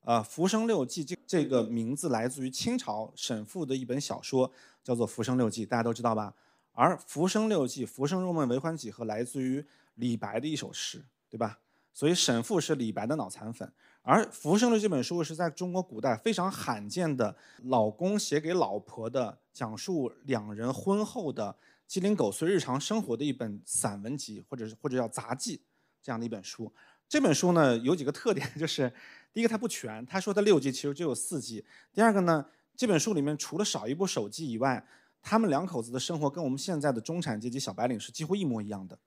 [0.01, 4.51] 呃，《浮生六记》这这个名字来自于清朝沈复的一本小说，
[4.83, 6.33] 叫做《浮生六记》，大家都知道吧？
[6.71, 11.59] 而《浮生六记》“浮生若梦，为欢几何”来自于李白的一首诗，对吧？
[11.93, 13.71] 所以沈复是李白的脑残粉。
[14.01, 21.53] 而《浮生六记》这本书是在中国古代非常罕见的老公写给老婆的，讲述两人婚后的
[21.85, 25.61] 鸡零狗碎日常生活的一本散文集，或者是或者叫杂记
[26.01, 26.71] 这样的一本书。
[27.09, 28.91] 这本书呢有几个特点，就是
[29.33, 31.63] 第一个它不全，他说的六 G 其实只有四 G。
[31.93, 34.85] 第二个呢，这本书里面除了少一部手机以外，
[35.21, 38.97] 他们两口子的生活跟我们现在的中产阶级小白领是几乎一模一样的，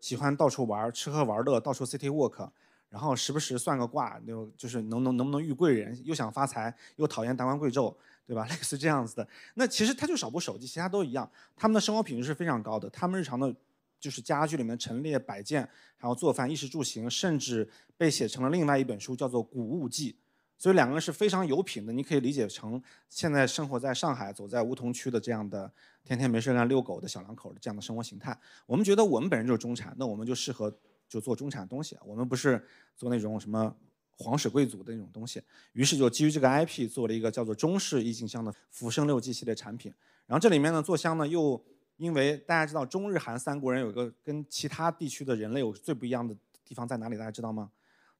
[0.00, 2.50] 喜欢到处玩，吃喝玩乐，到处 city walk，
[2.88, 7.94] 然后时不时算个卦，就就是能能能不能遇贵人，又想发财，又讨厌达官贵胄。
[8.26, 8.46] 对吧？
[8.48, 11.28] 类似这样子的，那其实他就少部手机，其他都一样。
[11.56, 13.52] 他们的生活品质是非常高的，他们日常的，
[14.00, 15.60] 就是家具里面陈列摆件，
[15.98, 20.12] 然后做饭、衣食住行，甚至被写成了另外一本书，叫做《古物记》。
[20.56, 28.36] 所以两个人是非常有品的，你可以理解成现在生活在上海、走在梧桐区的这样的天天没事干遛狗的小两口的这样的生活形态。
[28.66, 30.74] 我们觉得我们本身就是中产，那我们就适合
[31.08, 31.96] 就做中产的东西。
[32.04, 32.64] 我们不是
[32.96, 33.76] 做那种什么。
[34.22, 35.40] 皇室贵族的那种东西，
[35.72, 39.90] 于是就基于这个 IP 做了一个叫做中式意境香的福生六记系列产品。
[40.26, 41.58] 然后这里面呢做香呢，又
[42.00, 46.34] 因为大家知道中日韩三国人有一个跟其他地区的人类有最不一样的
[46.64, 47.18] 地方在哪里？
[47.18, 47.70] 大家知道吗？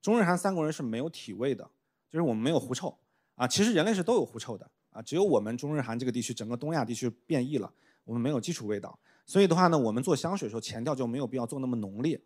[0.02, 1.64] 中日韩三国人是没有体味的，
[2.10, 2.94] 就是我们没有狐臭
[3.36, 3.48] 啊。
[3.48, 7.72] 其实人类是都有狐臭的啊，只有我们中日韩这个地区，整个东亚地区变异了，
[8.04, 8.98] 我们没有基础味道。
[9.24, 12.20] 所以的话呢，我们做香水的时候前调就没有必要做那么浓烈。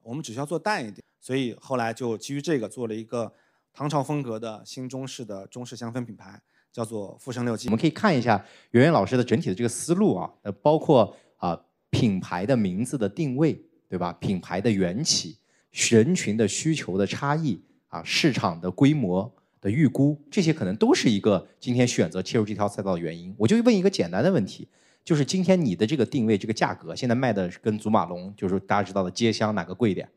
[0.00, 3.30] 我们只需要做淡一点，所以后来就基于这个做了一个
[3.74, 6.40] 唐朝风格的新中式的中式香氛品牌，
[6.74, 7.68] 叫做富生六记。
[7.68, 11.58] 我们可以看一下圆圆老师的整体的这个思路啊，呃，包括啊
[11.90, 13.58] 品牌的名字的定位，
[13.88, 14.12] 对吧？
[14.14, 15.38] 品牌的缘起、
[15.70, 23.32] 人群的需求的差异啊、市场的规模的预估，这些可能都是一个今天选择切入这条赛道的原因。
[23.38, 24.68] 我就问一个简单的问题。
[25.04, 30.08] 就是今天你的这个定位，这个价格，现在卖的跟祖马龙，就是大家知道的街香哪个贵一点？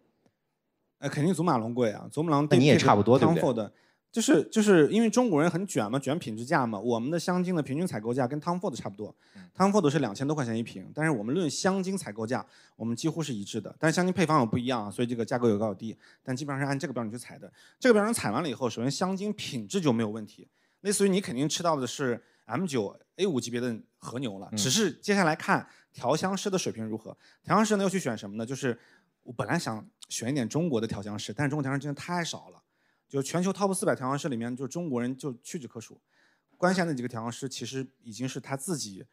[1.00, 2.48] 呃，肯定祖马龙贵啊，祖马龙。
[2.50, 3.70] 那你也差不多对不对？
[4.18, 6.80] 就是就是因为中国人很卷嘛，卷品质价嘛。
[6.80, 9.16] 我们的香精的平均采购价跟 Tom Ford 差不多
[9.56, 12.44] ，Tom Ford 是两千多块钱一瓶，但是我们论香精采购价，
[12.76, 13.76] 我们几乎是一致的。
[13.78, 17.52] 但是香精配方有不一样啊，所以这个价格有高有低，但基本上是按这个标准去采的。
[17.80, 20.48] 这个标准采完了以后，首先香精品质就没有问题，
[20.82, 23.80] 类似于你肯定吃到的是 M 九 A 五级别的。
[24.00, 27.18] 和牛了，只是接下来看调香师的水平如何。
[27.44, 28.46] 调香师呢要去选什么呢？
[28.46, 28.78] 就是
[29.24, 32.62] 我本来想选一点中国的调香师，但是中国调香师真的太少了。
[33.08, 36.00] 就全球 top 四百调香师里面，就中国人就屈指可数。
[36.58, 39.06] 关下那几个调香师其实已经是他自己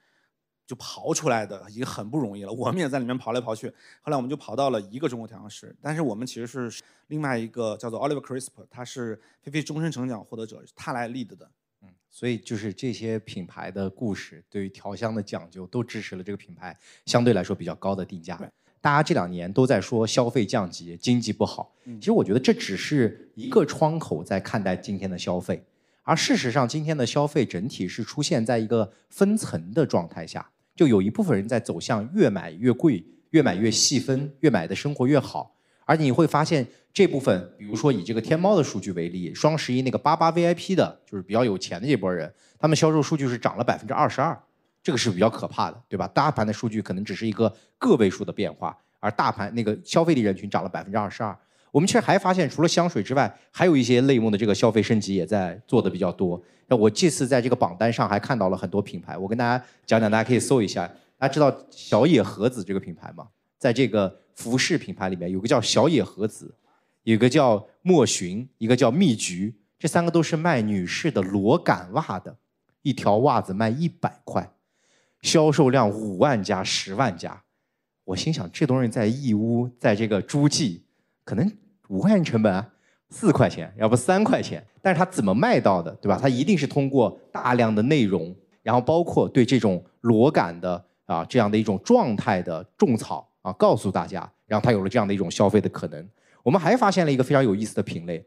[0.67, 2.53] 就刨出来的，已经很不容易了。
[2.53, 3.69] 我们也在里面刨来刨去，
[4.01, 5.77] 后来我们就刨到了一个中国调香师。
[5.81, 11.51] 但是我们其实是另外一个叫做 Oliver Crisp，他是菲菲终身成奖获得者，他来 lead 的。
[11.83, 16.75] 嗯所以就是这些品牌的故事，对于调香的讲究，都支持了这个品牌
[17.07, 18.41] 相对来说比较高的定价。
[18.85, 21.73] 大家这两年都在说消费降级，经济不好。
[21.99, 25.65] 其实我觉得这只是一个窗口在看待今天的消费，
[26.03, 35.57] 而事实上今天的消费整体是出现在一个分层的状态下，就有一部分人在走向越买越贵，越买越细分，越买的生活越好。
[35.87, 44.39] 而你会发现，这部分，比如说以这个天猫的数据为例，双十一那个八八 VIP 的，就是比较有钱的这波人，他们销售数据是涨了百分之二十二，
[44.85, 46.07] 这个是比较可怕的，对吧？
[46.15, 51.37] 大盘的数据可能只是一个个位数的变化，而大盘那个消费力人群涨了百分之二十二。
[51.73, 56.41] 我们却还发现，除了香水之外，还有一些类目的这个消费升级也在做的比较多。
[56.69, 60.87] 那我这次在这个榜单上还看到了很多品牌，我跟大家讲讲，大家可以搜一下。
[61.19, 63.27] 大家知道小野和子这个品牌吗？
[63.59, 64.21] 在这个。
[64.35, 66.53] 服饰品牌里面有个叫小野和子，
[67.05, 72.37] 有个叫莫寻，一个叫蜜橘，这三个都是卖女士的裸感袜的，
[72.83, 74.51] 一条袜子卖一百块，
[75.25, 77.43] 销售量五万加十万加。
[78.05, 80.85] 我心想，这东西在义乌，在这个诸暨，
[81.25, 81.51] 可能
[81.89, 82.71] 五块钱成本，啊
[83.09, 86.19] 四块钱，要不三块钱，但是它怎么卖到的，对吧？
[86.21, 88.33] 它一定是通过大量的内容，
[88.63, 93.29] 然后包括对这种裸感的啊这样的一种状态的种草。
[93.45, 96.09] 啊，告诉大家，然后它有了这样的一种消费的可能。
[96.43, 98.25] 我们还发现了一个非常有意思的品类，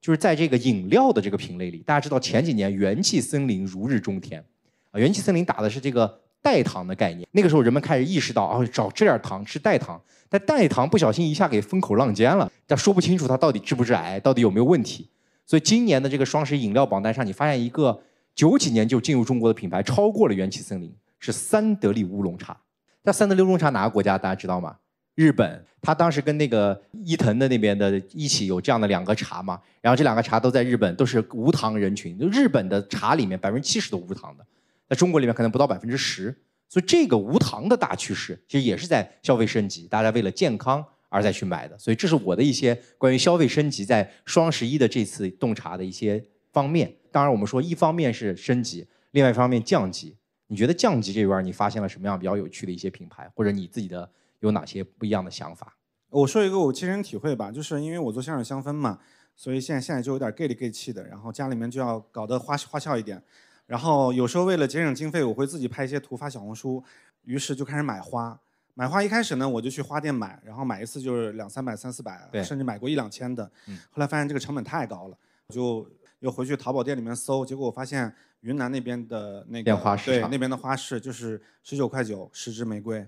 [0.00, 4.44] 就是在这个饮料的这个品类里，大家知道前几年元气森林如日中天，
[4.90, 7.26] 啊，元气森林打的是这个代糖的概念。
[7.32, 15.10] 那个时候人们开始意识到，哦，找这点糖吃代糖，但代糖不小心一下给风口浪尖了，但说不清楚它到底治不治癌，到底有没有问题。
[15.44, 18.00] 所以今年的这个双十一饮料榜单上，你发现一个
[18.32, 22.56] 九几年就进入中国的品牌超过了元气森林，是三得利乌龙茶。
[23.02, 24.76] 那三得利乌龙茶哪个国家大家知道吗？
[25.16, 34.44] 日本，他当时跟那个伊藤的那边的一起有这样的两个茶嘛，然后这两个茶都在日本都是无糖人群，就日本的茶里面百分之七十都无糖的，
[34.88, 36.34] 在中国里面可能不到百分之十，
[36.68, 46.94] 所以这个无糖的大趋势其实也是在消费升级，大家为了健康而再去买的，所以这是我的一些关于消费升级在双十一的这次洞察的一些方面。
[47.10, 50.16] 当然我们说一方面是升级，另外一方面降级。
[50.48, 54.08] 你觉得降级这边你发现了什么样比较有趣的一些品牌，或者你自己的
[54.40, 55.76] 有哪些不一样的想法？
[56.10, 59.00] 我说一个我亲身体会吧，就是因为我做香水香氛嘛，
[59.34, 63.20] 所以现在现在就有点 gay 里 gay 气的，然后家里面就要搞得花花俏一点，
[63.66, 66.82] 然后有时候为了节省经费，我会自己拍一些图发小红书，
[67.22, 68.38] 于是就开始买花。
[68.74, 73.50] 买花一开始呢，我就去花店买，然后买一次就是两三百、三四百，甚至买过一两千的。
[73.90, 75.16] 后来发现这个成本太高了，
[75.48, 83.00] 就又回去淘宝店里面搜，结果我发现云南那边的那个花市对那边的花市就是十九块九十支玫瑰，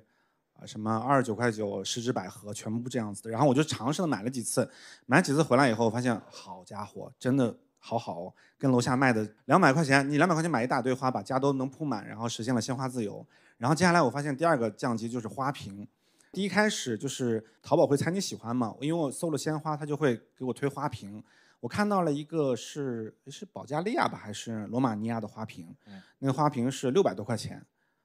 [0.58, 3.30] 啊什么二十九块九十支百合，全部这样子的。
[3.30, 4.68] 然后我就尝试了买了几次，
[5.04, 13.26] 买几次回来以后发现，好家伙，真的好好，跟楼下卖的两百块钱，你两百块钱买一大堆花，把家都能铺满，然后实现了鲜花自由。
[13.56, 15.86] 然后接下来我发现第二个降级就是花瓶，
[16.32, 21.22] 第一开始就是淘宝会猜你喜欢嘛，因为我搜了鲜花，它就会给我推花瓶。
[21.60, 25.74] 我看到了一个是是保加利亚吧还是罗马尼亚的花瓶，
[26.18, 27.64] 那个花瓶是六百多块钱，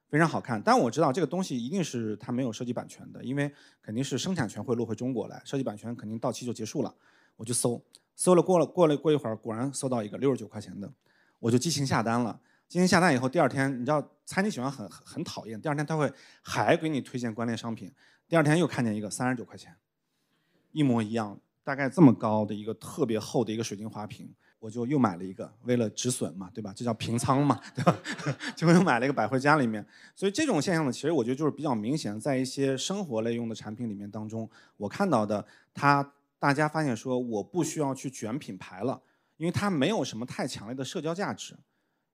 [0.10, 0.60] 非常好看。
[0.60, 6.92] 但我知道这个东西一定是它没有设计版权的，因为肯定是生产权会落回中国来，设计版权肯定到期就结束了。
[7.36, 7.80] 我就搜，
[8.16, 10.92] 搜了过了过了过一会儿，果然搜到一个六十九块钱的，
[11.40, 12.40] 我就激情下单了。
[12.68, 17.92] 今天下单以后，第二天你知道猜你喜欢很很讨厌，第二天他会还给你推荐关联商品，
[18.28, 19.76] 第二天又看见一个三十九块钱，
[20.72, 26.74] 一模一样，大概这么高的一个特别厚的一个水晶花瓶，我就又买了一个，为了止损嘛，对吧？
[26.76, 27.96] 这叫平仓嘛， 对吧？
[28.56, 29.86] 就又买了一个摆回家里面。
[30.16, 35.46] 所以这种现象呢，其实我觉得就是比较明显，在一些生活类用的产品里面当中，我看到的，
[35.76, 36.12] 它
[36.44, 39.02] 大家发现说我不需要去卷品牌了，
[39.38, 41.54] 因为它没有什么太强烈的社交价值。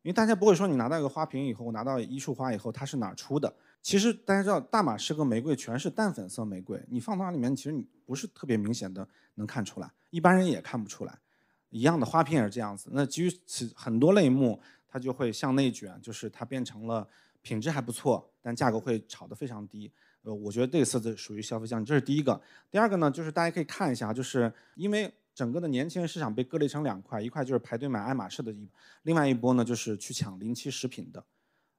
[0.03, 3.51] 因为大家不会说你拿到一个花瓶以后，拿到一束花以后，它是哪儿出的？
[3.81, 11.17] 其实大家知道，大马士革玫瑰全是淡粉色玫瑰，你放到里面，其实你不是特别明显的能看出来，一般人也看不出来。
[11.71, 12.91] 一样的花瓶也是这样子。
[12.93, 17.07] 那基于此很多类目，它就会向内卷，就是它变成了
[17.41, 19.91] 品质还不错，但价格会炒得非常低。
[20.33, 22.41] 我觉得这次的属于消费降级，这是第一个。
[22.71, 25.13] 第二个呢，就是大家可以看一下，就是因为。
[25.35, 28.67] 整个的年轻人市场被割裂成两块，一块就是排队买爱马仕的，一
[29.03, 31.23] 另外一波呢就是去抢临期食品的，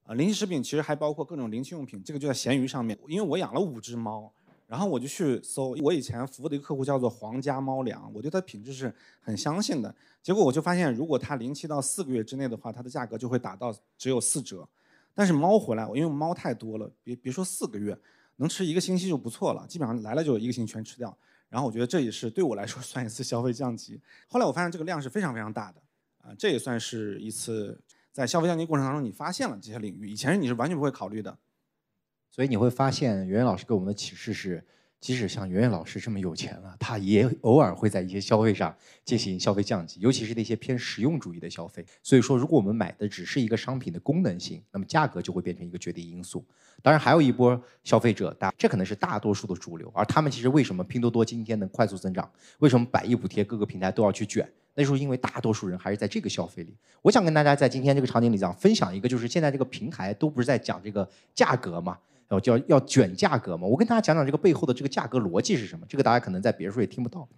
[0.04, 2.98] 啊，临期食品其实还包括各种临期用品，这个就在闲鱼上面。
[3.06, 4.32] 因为我养了五只猫，
[4.66, 9.94] 然后我就去搜，我以前服务的一个客户叫做皇家猫粮，我对它品质是很相信的。
[10.22, 14.66] 结果我就发现，如果它临期到四个月之内的话，它的价格就会打到只有四折。
[15.12, 17.98] 但是猫回来，因为猫太多了，别别说四个月，
[18.40, 21.16] 能吃一个星期就不错了，基本上来了就一个星期全吃掉。
[21.50, 24.00] 然后我觉得这也是对我来说 算一次消费降级。
[24.26, 25.81] 后来我发现这个量是非常非常大的，
[26.22, 27.79] 啊，这也算是一次
[28.11, 31.37] 在消费降级过程当中你发现了这些领域，以前你是完全不会考虑的。
[32.31, 34.64] 所以你会发现，袁袁老师给我们的启示是，
[35.00, 41.84] 即使像圆圆老师这么有钱了，他也偶尔会在一些消费上进行消费降级，尤其是那些偏实用主义的消费。
[42.02, 46.44] 所以说，如果我们买的只是一个商品的功能性，那么价格就会变成一个决定因素。
[46.82, 49.90] 当然，还有一波消费者，大这可能是大多数的主流。
[49.94, 52.30] 而他们其实为什么拼多多今天能快速增长？
[52.58, 54.46] 为什么百亿补贴各个平台都要去卷？
[54.74, 56.76] 那时候因为大多数人还是在这个消费里。
[57.02, 61.98] 我想跟大家在今天这个场景里讲分享一个，就是现在这个平台都不是在讲这个价格嘛，
[62.31, 63.66] 然后叫要卷价格嘛。
[63.66, 65.85] 我跟大家讲讲这个背后的这个价格逻辑是什么。
[65.88, 67.29] 这个大家可能在别处也听不到。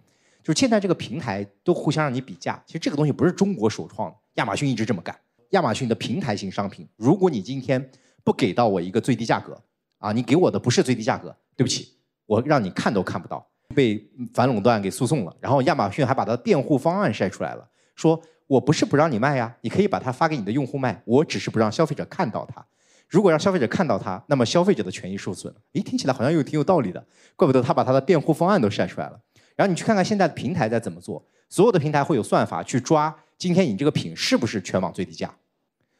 [0.43, 5.17] 就是现在这个平台都互相让你比价，其实这个东西不是中国首创，亚马逊一直这么干。
[5.49, 7.89] 亚马逊的平台型商品，如果你今天
[8.23, 9.59] 不给到我一个最低价格，
[9.97, 11.93] 啊，你给我的不是最低价格，对不起，
[12.27, 15.35] 我让你看都看不到，被反垄断给诉讼了。
[15.39, 22.65] 然后亚马逊还把它的辩护方案晒出来了，说我不是不让你卖呀，你可以把它发给你的用户卖，我只是不让消费者看到它。
[23.13, 25.61] 如果让消费者看到它，那么消费者的权益受损了。
[25.73, 29.19] 诶，听起来好像又挺有道理的，怪不得他把他的辩护方案都晒出来了。
[29.55, 35.31] 然后你去看看现在的平台在怎么做，所有的平台会有算法去抓今天你这个品是不是全网最低价。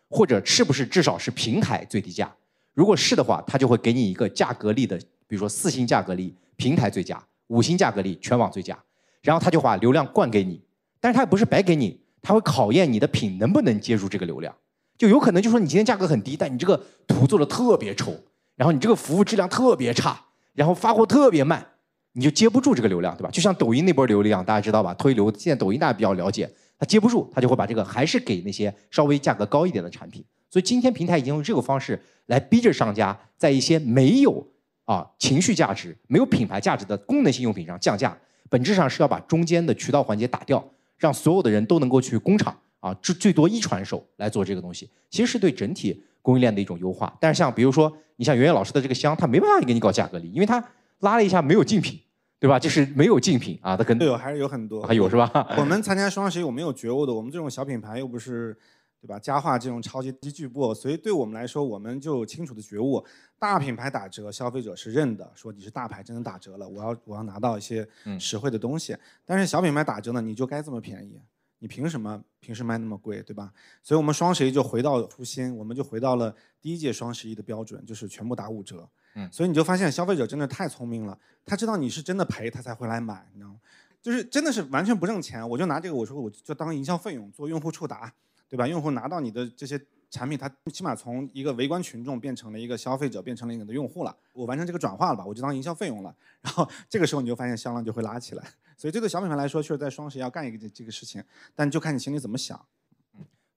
[0.10, 2.34] 或者是不是至少是平台最低价？
[2.74, 4.98] 如果是的话，他就会给你一个价格力的，
[5.28, 8.76] 比如说四星价格力平台最佳，五星价格力全网最佳，
[9.22, 10.60] 然后他就把流量灌给你。
[11.00, 14.56] 但是他也不是白给你，他会考验你的品能不能接住这个流量。
[14.98, 18.14] 就有可能就说你今天价格很低，但你这个图做的特别丑，
[18.56, 20.20] 然后你这个服务质量特别差，
[20.54, 21.66] 然后发货特别慢，
[22.14, 23.30] 你就接不住这个流量，对吧？
[23.32, 24.94] 就像抖音那波流量，大家知道吧？
[24.94, 26.50] 推流，现在抖音大家比较了解。
[26.80, 30.24] 他接不住，他就会把这个还是给那些稍微价格高一点的产品。
[30.50, 34.46] 所以今天平台已经用这个方式来逼着商家在一些没有
[34.86, 38.18] 啊情绪价值、没有品牌价值的功能性用品上降价，
[38.50, 40.64] 本质上是要把中间的渠道环节打掉，
[40.98, 47.16] 让所有的人都能够去工厂啊，最最多一传手来做这个东西，其实是对整体供应链的一种优化。
[47.22, 50.64] 但是像比如说你像圆圆老师的这个香，他没办法给你搞价格力，因为他
[51.00, 52.00] 拉了一下没有竞品。
[52.44, 52.60] 对吧？
[52.60, 55.32] 就是没有竞品啊，他可能有还是有很多，还有是吧？
[55.58, 57.14] 我们参加双十一，我们有觉悟的。
[57.14, 58.54] 我们这种小品牌又不是
[59.00, 59.18] 对吧？
[59.18, 63.02] 佳话这种超级巨擘，所以对我们来说，我们就清楚的觉悟，
[63.40, 67.88] 大品牌打折，消费者是认的，说你是大牌，真的打折了，我要我要拿到一些
[68.20, 68.94] 实惠的东西。
[69.26, 71.18] 但是小品牌打折呢，你就该这么便宜，
[71.64, 73.50] 你凭什么平时卖那么贵，对吧？
[73.82, 78.86] 所以我们双十一就回到初心，我们就回到了第一届双十一的标准，就是全部打五折。
[79.16, 83.56] 嗯，所以你就发现消费者真的太聪明了，他知道你是真的赔，他才会来买，你知道吗？
[84.02, 88.14] 就是真的是完全不挣钱，我就拿这个我说我就当营销费用做用户触达，
[88.50, 88.68] 对吧？
[88.68, 89.80] 用户拿到你的这些
[90.12, 95.26] 产品，他起码从一个围观群众变成了一个消费者，变成了你的用户了，我完成这个转化了吧？
[95.26, 98.44] 我就当营销费用了，然后这个时候你就发现销量就会拉起来。
[98.78, 101.24] 所以这对小品牌来说，确实在双十一要干一个这这个事情，
[101.56, 102.60] 但就看你心里怎么想。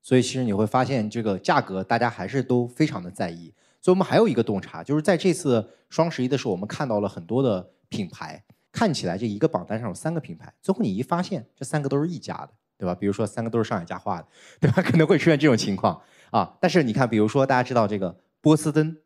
[0.01, 3.53] 所以其实你会发现，这个价格大家还是都非常的在意。
[3.81, 12.95] 所以我们还有一个洞察，就是在这次双十一的时候，我们看到了很多的品牌，看起来这一个榜单上有三个品牌，最后你一发现这三个都是一家的，对吧？
[12.95, 14.27] 比如说三个都是上海家化的，
[14.59, 14.81] 对吧？
[14.81, 16.01] 可能会出现这种情况
[16.31, 16.57] 啊。
[16.59, 18.97] 但是你看，比如说大家知道这个波司登，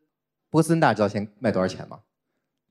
[0.50, 2.00] 波司登大家知道现在卖多少钱吗？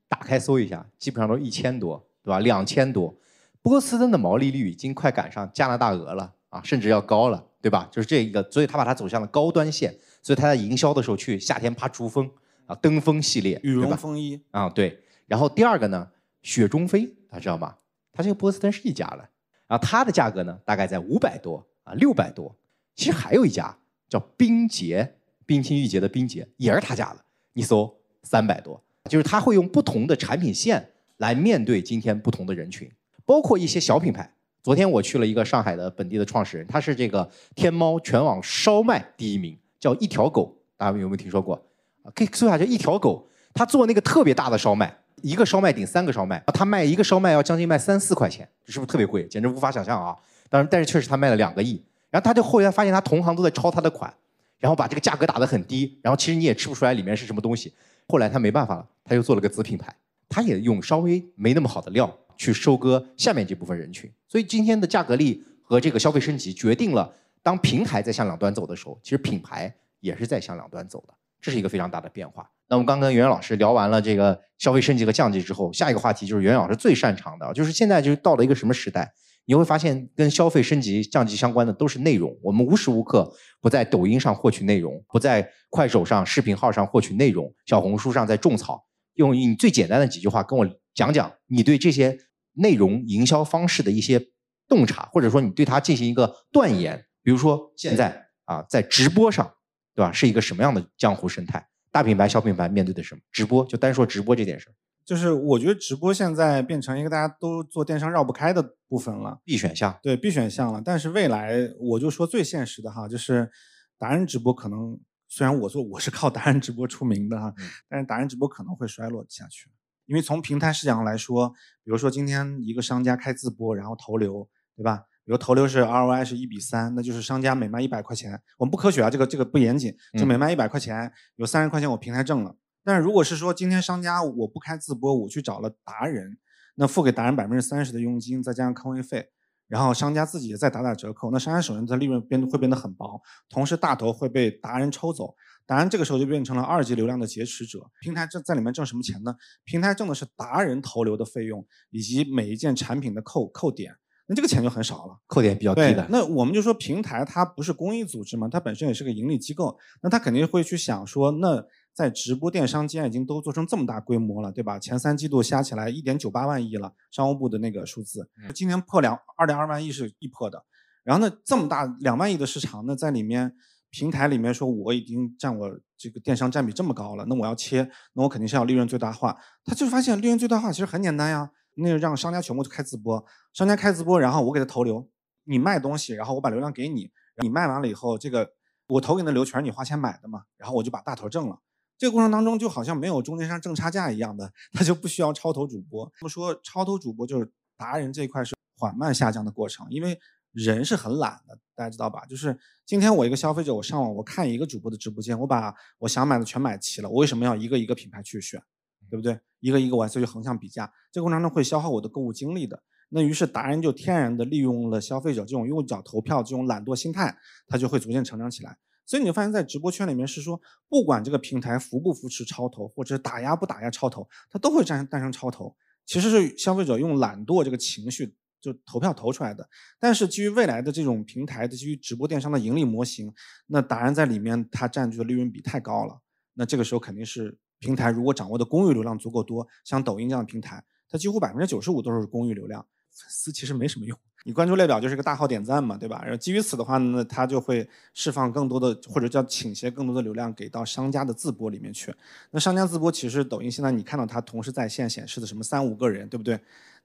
[0.08, 2.40] 打开搜一下，基本上都是一千多，对吧？
[2.40, 3.14] 两千多，
[3.62, 7.88] 波司登的毛利率已经快赶上加拿大鹅了啊，甚至要高了，对吧？
[7.92, 9.94] 就是这一个，所以他把它走向了高端线。
[10.22, 12.30] 所以他在营销的时候去夏天爬珠峰
[12.66, 15.00] 啊，登峰系列，羽绒风衣啊，对。
[15.26, 16.08] 然后第二个呢，
[16.42, 17.74] 雪中飞，大家知道吗？
[18.12, 19.28] 它这个波司登是一家了，
[19.66, 22.54] 然后它的价格呢，大概在五百多啊，六百多。
[22.94, 23.74] 其实还有一家
[24.10, 28.82] 叫冰洁，冰清玉洁的冰洁也是他家的，你搜三百多。
[29.08, 32.90] 就是他会用不同的产品线来面对今天不同的人群，
[33.30, 34.28] 包括一些小品牌。
[34.60, 39.56] 昨天我去了一个上海的本地的创始人，他是这个天猫全网烧麦第一名。
[39.78, 41.54] 叫一条狗，大家有没有听说过？
[42.02, 43.28] 啊，可以搜一下，叫一条狗。
[43.54, 49.24] 他做那个特别大的烧麦，一个烧麦顶三个烧麦，他卖一个烧麦要将近卖三四块钱，这是不是特别贵？
[49.28, 50.16] 简直无法想象啊！
[50.48, 51.80] 当然，但是确实他卖了两个亿。
[52.10, 54.12] 然后他就后来发现他同行都在抄他的款，
[54.58, 57.72] 然后把这个价格打得很低，然后其实你也吃不出来里面是什么东西。
[58.08, 59.94] 后来他没办法了，他又做了个子品牌，
[60.28, 64.10] 他也用稍微没那么好的料去收割下面这部分人群。
[64.26, 67.14] 所以今天的价格力和这个消费升级决定了。
[67.42, 72.50] 当平台在向两端走的时候，其实品牌也是在向两端走的，这是一个非常大的变化。
[72.68, 79.12] 那我们刚跟袁老师聊完了这个消费升级和降级之后，下一个话题就是袁老师最擅长的，就是现在就是到了一个什么时代？
[79.46, 82.36] 你会发现跟消费升级、降级相关的都是内容。
[82.42, 88.86] 我们无时无刻不在抖音上获取内容，不在快手上、视频号上获取内容，小红书上在种草。
[89.14, 92.16] 用你最简单的几句话跟我讲讲你对这些
[92.60, 94.20] 内容营销方式的一些
[94.68, 97.04] 洞察，或者说你对它进行一个断言。
[97.22, 99.52] 比如说现在啊，在直播上，
[99.94, 100.10] 对吧？
[100.12, 101.68] 是一个什么样的江湖生态？
[101.92, 103.20] 大品牌、小品牌面对的什么？
[103.32, 104.72] 直播就单说直播这件事儿，
[105.04, 109.98] 就是我觉得直播现在变成一个大家都做电商绕不开的部分了，B 选项。
[110.02, 110.80] 对 B 选项了。
[110.84, 113.50] 但是未来我就说最现实的哈，就是
[113.98, 114.98] 达人直播可能
[115.28, 117.52] 虽然我做我是靠达人直播出名的哈，
[117.88, 119.68] 但是达人直播可能会衰落下去，
[120.10, 121.50] 因为从平台视角上来说，
[121.84, 125.04] 比如说今天一个商家开自播，然后投流，对吧？
[125.24, 132.56] 比如投流是 ROI 是一比三，那就是商家每卖一百块钱，我们不科学啊，这个这个不严谨，就每卖一百块钱，有三十块钱我平台挣了。
[132.82, 136.38] 但是如果是说今天商家我不开自播，我去找了达人，
[136.74, 139.28] 那付给达人百分之三十的佣金，再加上坑位费，
[139.68, 145.36] 然后商家自己再打打折扣，那商家手上的利润变会变得很薄，同时大头会被达人抽走，
[145.70, 147.78] 达人这个时候就变成了二级流量的劫持者。
[148.00, 149.36] 平台挣在里面挣什么钱呢？
[149.64, 153.94] 平台挣的是达人投流的费用以及每一件产品的扣扣点。
[154.26, 156.04] 那这个钱就很少了，扣点比较低的。
[156.10, 161.64] 那我们就说平台它不是公益组织嘛，它本身也是个盈利机构，那它肯定会去想说，那
[161.94, 164.76] 在直播电商既然已经都做成这么大规模了，对吧？
[164.76, 170.64] 前三季度加起来一点九八万亿了，商务部的那个数字，今年破两二点二万亿是易破的。
[171.04, 173.54] 然后呢，这么大两万亿的市场，那在里面
[173.90, 179.36] 平台里面说我已经占我这个电商占比这么高了，那我要切，那我肯定是要利润最大化。
[179.64, 181.50] 他就发现利润最大化其实很简单呀。
[181.76, 183.24] 那就让商家全部去开自播，
[183.54, 185.08] 商家开直播，然后我给他投流，
[185.44, 187.10] 你卖东西，然后我把流量给你，
[187.40, 188.50] 你卖完了以后，这个
[188.88, 191.60] 我投给的流全是你花钱买的嘛，然后我就把大头挣了。
[191.96, 196.04] 这个过程当中就好像没有中间商挣差价一样的，他就不需要超投主播。
[196.18, 200.18] 他们说超投主播就是达人这一块是缓慢下降的过程，因为
[200.52, 202.24] 人是很懒的，大家知道吧？
[202.26, 208.62] 就是今天我一个消费者，我上网我看一个主播的直播间，我把我想买的全买齐了，我为什么要一个一个品牌去选？
[209.10, 209.38] 对不对？
[209.58, 212.80] 一个一个我所以横向比价，这个过程当中会消耗我的购物精力的。
[213.08, 217.36] 那于是达人就天然的利用了消费者这种用脚投票这种懒惰心态，
[217.66, 218.78] 他就会逐渐成长起来。
[219.04, 225.74] 所以你就发现，在直播圈里面是说，不管这个平台扶不扶持超投，或者打压不打压超投，它都会诞诞生超投。
[226.06, 229.68] 其实是消费者用懒惰这个情绪就投票投出来的。
[229.98, 233.32] 但是基于未来的这种平台的基于直播电商的盈利模型，
[233.66, 236.20] 那达人在里面它占据的利润比太高了。
[236.54, 244.18] 那这个时候肯定是平台如果掌握的公域流量足够多，像抖音这样的平台，它几乎百分之九十五都是公域流量，粉丝其实没什么用。
[244.44, 246.22] 你关注列表就是个大号点赞嘛，对吧？
[246.22, 252.14] 然后基于此的话呢，它就会释放更多的或者叫倾斜更多的流量给到商家的自播里面去。
[252.50, 256.58] 那商家自播其实抖音现在你看到它同时在线显示的什么三五个人，对不对？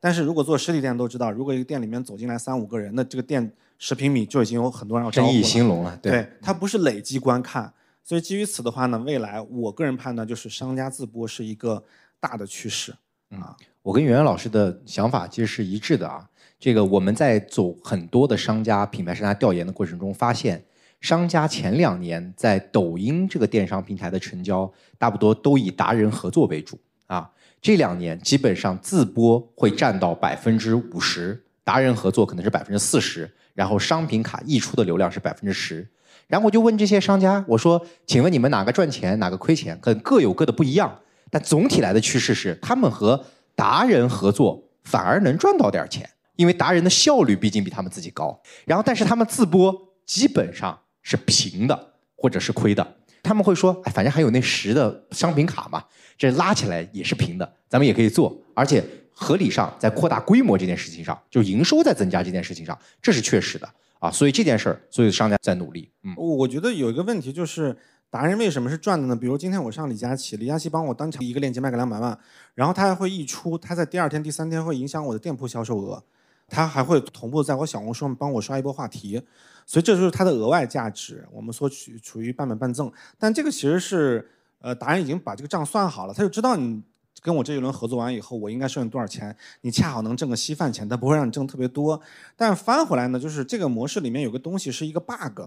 [0.06, 5.98] 但是如果做实体店都知道，如果一个店里面走进来三五个人，那这个店十平米就已经有很多人要争议兴隆了。
[5.98, 7.74] 对，它不是累积观看。
[8.04, 11.84] 所以基于此的话呢，未来我个人判断就是商家自播是一个
[12.20, 12.94] 大的趋势
[13.30, 13.58] 啊。
[13.82, 16.30] 我跟圆圆老师的想法其实是一致的啊。
[16.60, 20.64] 这个我们在走很多的商家品牌商家调研的过程中，发现
[21.02, 26.85] 商家前两年在抖音这个电商平台的成交，大不多都以达人合作为主啊。
[27.62, 35.88] 这两年基本上自播会占到百分之五十，达人合作可能是百分之四十，然后商品卡溢出的流量是百分之十。
[36.28, 39.78] 然后我就问这些商家，我说：“请问你们哪个赚钱，哪个亏钱？
[39.80, 41.00] 可能各有各的不一样，
[41.30, 43.26] 但总体来的趋势是，他们和
[43.56, 49.74] 达人合作反而能赚到点钱。”因为达人的效率毕竟比他们自己高，然后但是他们自播
[50.06, 52.86] 基本上是平的或者是亏的。
[53.24, 55.82] 他们会说，哎，反正还有那十的商品卡嘛，
[56.18, 58.36] 这拉起来也是平的，咱们也可以做。
[58.54, 64.10] 而且合理上在扩大规模这件事情上，就营收在增加这件事情上，这是确实的啊。
[64.12, 65.90] 所以这件事儿，所有商家在努力。
[66.04, 67.76] 嗯，我觉得有一个问题就是，
[68.10, 69.16] 达人为什么是赚的呢？
[69.16, 72.18] 比如今天我上李佳琦，李佳琦帮我当场一个链接卖个两百万，
[72.54, 76.04] 然后他还会溢出，他在第二天、第三天会影响我的店铺销售额。
[76.48, 79.20] 他还会同步在我小红书上帮我刷一波话题，
[79.66, 81.28] 所以这就是他的额外价值。
[81.32, 84.30] 我们说取处于半买半赠，但这个其实是
[84.66, 86.82] 呃达人已经把这个账算好了，他就知道你
[87.22, 92.02] 跟我这一轮合作完以后，我应该收你多少钱，你恰好能挣个稀饭钱，他不会让你挣特别多。
[92.36, 95.42] 但翻回来呢，就是这个模式里面有个东西是一个 bug，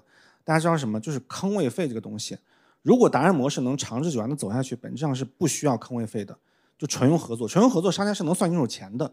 [0.45, 1.01] 大家知道什么？
[1.01, 2.39] 就是坑位费这个东西。
[2.83, 6.39] 如果达人模式能长治久安的走下去，本质上是不需要坑位费的，
[6.79, 9.13] 就纯用合作，纯用合作，商家是能算清楚钱的。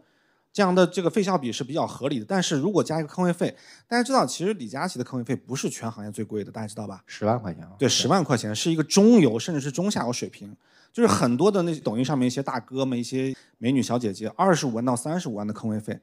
[0.56, 3.54] 这样的这个费效比是比较合理的，但是如果加一个坑位费，
[3.86, 7.04] 大家知道，其实李佳琦的坑位费不是全行业最贵的，大家知道吧？
[7.04, 10.56] 十万块钱啊对，十万块钱是一个中游甚至是中下游水平，
[10.90, 16.00] 就是很多的那些抖音上面一些大哥们、一些美女小姐姐，二十五万到三十五万的坑位费，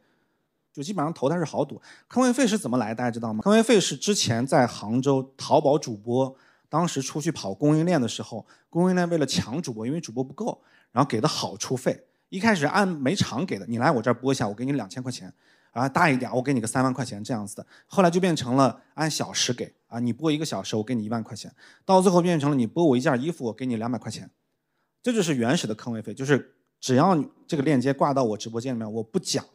[0.72, 1.82] 就基本上投它是豪赌。
[2.08, 2.94] 坑位费是怎么来？
[2.94, 3.42] 大家知道吗？
[3.42, 6.36] 坑位费是之前在杭州淘宝主播
[6.70, 12.04] 当时出去跑供应链的时候，供应链为了抢主播，因为主播不够，然后给的好处费。
[12.34, 15.32] 一开始按每场给的，你来我这儿播一下，我给你两千块钱，
[15.70, 17.64] 啊大一点，我给你个三万块钱这样子的。
[17.86, 21.54] 后来就变成了按小时给，啊你播一个小时，我给你一万块钱。
[21.86, 24.32] 到最后变成了你播我一件衣服，我给你两百块钱。
[25.04, 27.16] 这就是原始的坑位费，就是只要
[27.46, 29.46] 这个链接挂到我直播间里面，我不讲，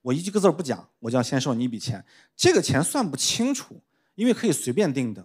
[0.00, 2.02] 我一个字不讲，我就要先收你一笔钱。
[2.34, 3.82] 这个钱算不清楚，
[4.14, 5.20] 因为可以随便定的。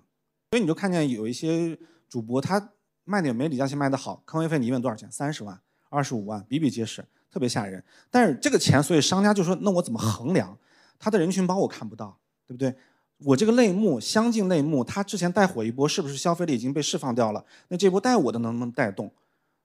[0.51, 1.79] 所以你就看见有一些
[2.09, 2.73] 主播他
[3.05, 5.09] 卖的也没李佳琦卖的好，坑位费你一问多少钱？
[5.09, 5.61] 三十万。
[5.89, 7.83] 二十五万比比皆是，特别吓人。
[8.09, 10.57] 但是这个钱，所以商家就说：“那我怎么衡量？
[10.97, 12.17] 他的人群包我看不到，
[12.47, 12.75] 对不对？
[13.19, 17.43] 我这个类目相近类目，他之前带火一波，是不是消费力已经被释放掉了？
[17.67, 19.11] 那这波带我的能不能带动？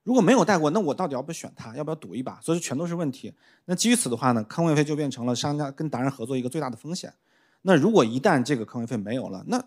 [0.03, 1.75] 如果没有带过，那我到底要不要选他？
[1.75, 2.39] 要不要赌一把？
[2.41, 3.33] 所以全都是问题。
[3.65, 7.13] 那基于此的话呢，坑位费就变成了商家跟达人合作一个最大的风险。
[7.61, 9.63] 那如果一旦这个坑位费没有了，那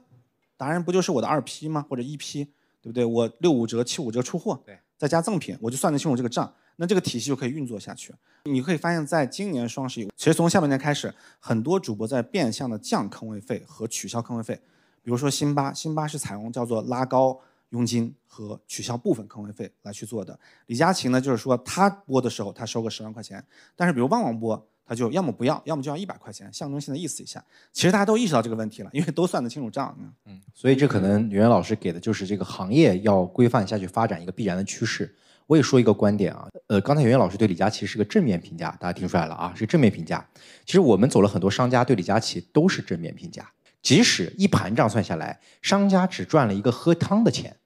[0.56, 1.84] 达人不就是我的二批吗？
[1.88, 2.44] 或者一批，
[2.80, 3.04] 对不对？
[3.04, 4.61] 我六五折、七五折出货。
[4.64, 4.78] 对。
[4.99, 8.12] 再加赠品，我就算得清楚这个账，那这个体系就可以运作下去。
[8.44, 14.61] 你可以发现，在今年双十一，其实从下半年开始，很多主播在变相的降坑位费和取消坑位费。
[15.03, 17.38] 比如说辛巴，辛巴是采用叫做拉高
[17.70, 20.38] 佣金和取消部分坑位费来去做的。
[20.66, 23.42] 李佳琦呢，就是说他播的时候他收个十万块钱，
[23.76, 24.68] 但是比如旺旺播。
[24.89, 27.45] 他就要么不要，要么就要一百块钱，象征性的意思一下。
[27.72, 29.95] 其实大家都意识到这个问题了，因为都算得清楚账。
[30.24, 35.14] 嗯，所以这可能袁老师给的就是这个行业要规范下去发展一个必然的趋势。
[35.47, 40.26] 我也说一个观点啊，呃，刚才袁老师对李佳琦是个正面评价，大家听出来了啊，是正面评价。
[40.64, 47.57] 其实我们走了很多商家对李佳琦都是正面评价，即使一盘账算下来，商家只赚了一个喝汤的钱，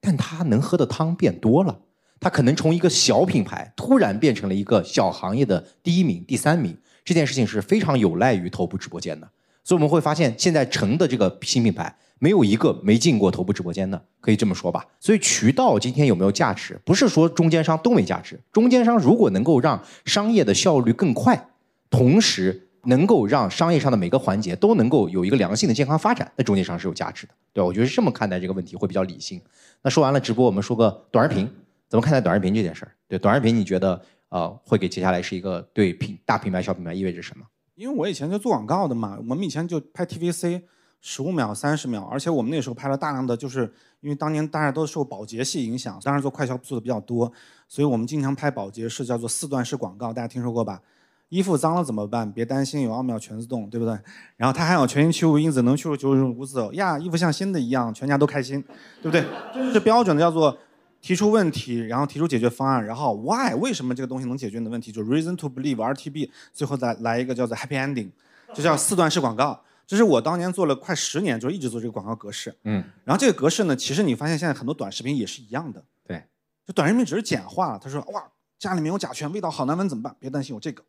[0.00, 1.80] 但他能喝的汤变多了。
[2.20, 9.28] 他可能从一个小品牌突然变成了一个小行业的第一名、第三名，这件事情是非常有赖于头部直播间的。
[9.62, 14.84] 所以我们会发现，现在成的这个新品牌没有一个没进过头部直播间的，可以这么说吧。
[14.98, 18.40] 所以渠道今天有没有价值，不是说中间商都没价值。
[18.50, 21.48] 中间商如果能够让商业的效率更快，
[21.90, 27.32] 同时能够让商业上的每个环节都能够有一个良性的健康发展，那中间商是有价值的。
[27.52, 29.40] 对我觉得是这么看待这个问题会比较理性。
[29.82, 31.48] 那说完了直播，我们说个短视频。
[31.88, 32.92] 怎么看待短视频这件事儿？
[33.08, 37.44] 对短视频，你觉得呃会给接下来是一个对品大品牌、小品牌意味着什么？
[37.74, 40.62] 因为我以前就做广告的嘛，我们以前就拍 TVC，
[41.00, 47.32] 十五秒、三十秒，而且我们那时候拍了大量的，就是因为当年大家都受保洁系影响，当然做快消做的比较多，
[47.68, 50.82] 所以我们经常拍保洁是叫做四段式广告，大家听说过吧？
[51.28, 52.32] 衣服脏了怎么办？
[52.32, 53.96] 别担心，有奥妙全自动，对不对？
[54.36, 58.64] 然后它还有全新去污因子，能去除九种污渍呀，衣服像新的一样，全家都开心，
[59.00, 59.24] 对不对？
[59.54, 60.56] 这是标准的叫做
[61.00, 64.90] 提出问题，然后提出解决方案，然后 why 为什么这个东西能解决你的问题？
[64.90, 68.10] 就 reason to believe RTB，最后再来一个叫做 happy ending，
[68.52, 69.62] 就叫四段式广告。
[69.86, 72.54] 这是我当年做了快十年，就一直做这个广告格式。
[72.64, 75.82] 嗯，然后这个格式呢，其实你发现现在很多短视频也是一样的。
[76.06, 76.22] 对，
[76.66, 77.78] 就短视频只是简化了。
[77.78, 78.22] 他说哇，
[78.58, 80.14] 家里面有甲醛，味道好难闻怎么办？
[80.18, 80.82] 别担心，有这个。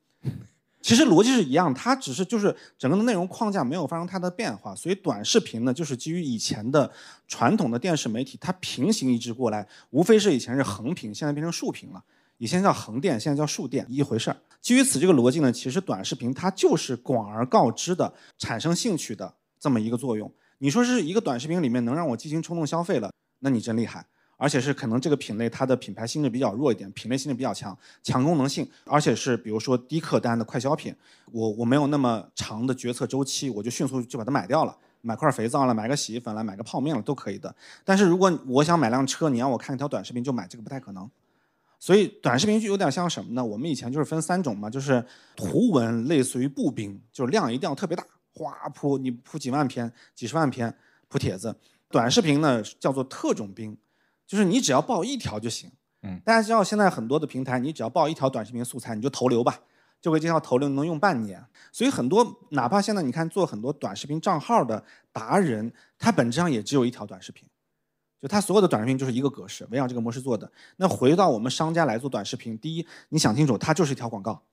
[0.82, 6.90] 其实逻辑是一样，它只是就是整个的内容框架没有发生太大的变化，所以短视频呢，就是基于以前的
[7.28, 12.02] 传统的电视媒体，它平行移植过来，无非是以前是横屏，现在变成竖屏了。
[12.38, 14.38] 以前叫横店，现在叫竖店，一回事儿。
[14.62, 20.32] 基于此这个逻辑呢，其实短视频它就是广而告之的，产生兴趣的这么一个作用。
[20.60, 24.06] 你说是一个短视频里面能让我进行冲动消费了，那你真厉害。
[24.40, 30.96] 而且是可能这个品类它的品牌性质比较弱一点，品类性质比较强，强功能性，而且是比如说低客单的快消品，
[31.34, 37.54] 我我没有那么长的决策周期，我就迅速就把它买掉了，买块肥皂了，买个洗衣粉了，买个泡面了都可以的。
[37.84, 41.10] 但是如果我想买辆车，你让我看一条短视频就买这个不太可能。
[41.78, 43.44] 所以短视频就有点像什么呢？
[43.44, 50.74] 我们以前就是分三种嘛，就是图文类似于步兵，就是量一定要特别大，哗铺你铺几万篇、几十万篇
[51.10, 51.54] 铺帖子。
[51.90, 53.78] 短视频呢叫做特种兵。
[54.30, 55.72] 就是你只要报一条就行，
[56.04, 59.62] 嗯，大家知道现在很多的平台，你只要报一条短视频素材，你就投流吧，
[60.00, 61.44] 就会这条投流能用半年。
[61.72, 67.50] 所以很多哪怕现在你看做很多短视频账号的达人，他本质上也只有一条短视频，
[68.22, 70.52] 就他所有的短视频就是一个格式，围绕这个模式做的。
[70.78, 74.44] 那回到我们商家来做短视频，第一，你想清楚，它就是一条广告，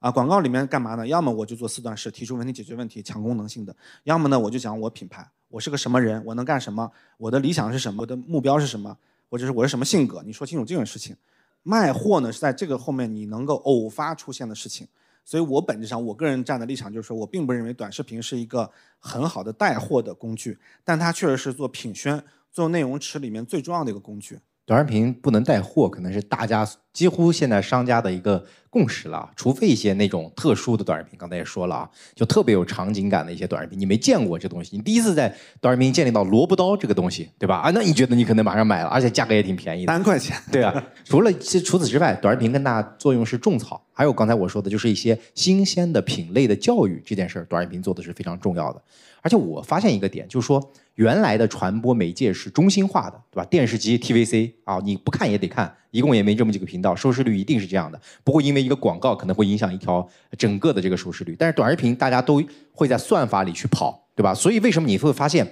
[0.00, 1.06] 啊，广告里面干嘛呢？
[1.06, 3.72] 要么我就做四段式，提出问题、解决问题、强功能性的；
[4.04, 5.30] 要么呢，我就讲我品牌。
[5.48, 6.22] 我是个什么人？
[6.24, 6.90] 我能干什么？
[7.16, 8.02] 我的理想是什么？
[8.02, 8.96] 我的目标是什么？
[9.30, 10.22] 或者是我是什么性格？
[10.24, 11.16] 你说清楚这种事情。
[11.62, 14.86] 卖货呢是在这个后面你能够偶发出现的事情。
[15.24, 24.38] 所以我本质上我个人站的立场就是说，我并不认为短视频是一个很好的带货的工具，但它确实是做品宣、做内容池里面最重要的一个工具。
[24.68, 29.30] 短视频不能带货，可能是大家几乎现在商家的一个共识了。
[29.34, 37.56] 除非一些那种特殊的短视频，刚才也说了啊，就特别有场景感的一些短视频，你没见过这东西，你第一次在短视频建立到萝卜刀这个东西，对吧？
[37.56, 40.36] 啊，那你觉得你可能马上买了，而且价格也挺便宜的，三块钱。
[40.52, 48.82] 对啊，除了除此之外，短视频更大作用是种草，还有刚才我说的就是一些新鲜的品类的教育这件事儿，短视频做的是非常重要的。
[49.22, 50.70] 而且我发现一个点，就是说。
[50.98, 53.44] 原来的传播媒介是中心化的，对吧？
[53.48, 58.00] 电视机 TVC 啊，你不看也得看，一共也没这么几个频道，收视率一定是这样的。
[58.24, 60.04] 不会因为一个广告可能会影响一条
[60.36, 61.36] 整个的这个收视率。
[61.38, 62.42] 但是短视频大家都
[62.72, 64.34] 会在算法里去跑，对吧？
[64.34, 65.46] 所以为什么你会发现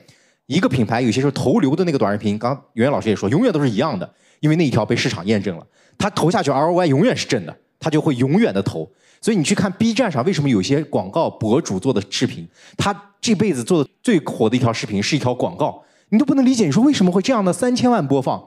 [0.47, 5.65] 一个品牌有些时候投流的那个短视频，刚圆圆老师也说，永远都是一样的，因为那一条被市场验证了，
[5.97, 8.91] 它投下去 ROI 永远是正的，它就会永远的投。
[9.21, 12.93] 所以你去看 B 站上，为什么有些广告博主做的视频，他
[13.27, 18.41] 这辈子做的最火的一条视频是一条广告，你都不能理解，你说为什么会这样的三千万播放，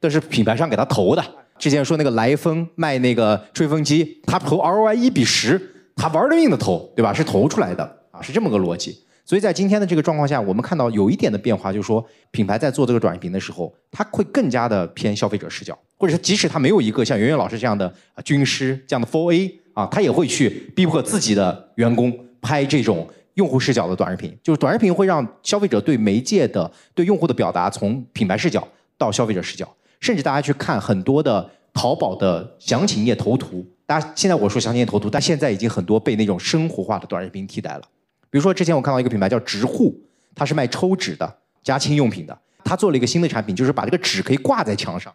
[0.00, 1.22] 但是品牌商给他投的。
[1.58, 5.60] 之前说那个来风卖那个吹风机，他投 ROI 一比十，
[5.94, 7.12] 他玩了命的投，对吧？
[7.12, 8.98] 是投出来的啊，是这么个逻辑。
[9.26, 17.92] 所以在今天的这个状况下，我们看到有一点的变化，就是说品牌在做这个短视频的时候，它会更加的偏消费者视角，或者是即使他没有一个像圆圆老师这样的
[18.24, 19.58] 军师这样的 Four A。
[19.74, 28.66] 啊，他也会去逼迫自己的员工拍这种用户视角的短视频，就是短视频会让消费者对媒介的、对用户的表达从品牌视角
[28.98, 29.68] 到消费者视角，
[30.00, 37.82] 甚至大家去看很多的淘宝的详情页头图，大家现在我说详情页头图，但现在已经很多被那种生活化的短视频替代了。
[38.30, 39.98] 比如说之前我看到一个品牌叫直护，
[40.34, 45.12] 它是卖抽纸的、家清用品的，他做了一个新的产品，就是把这个纸可以挂在墙上，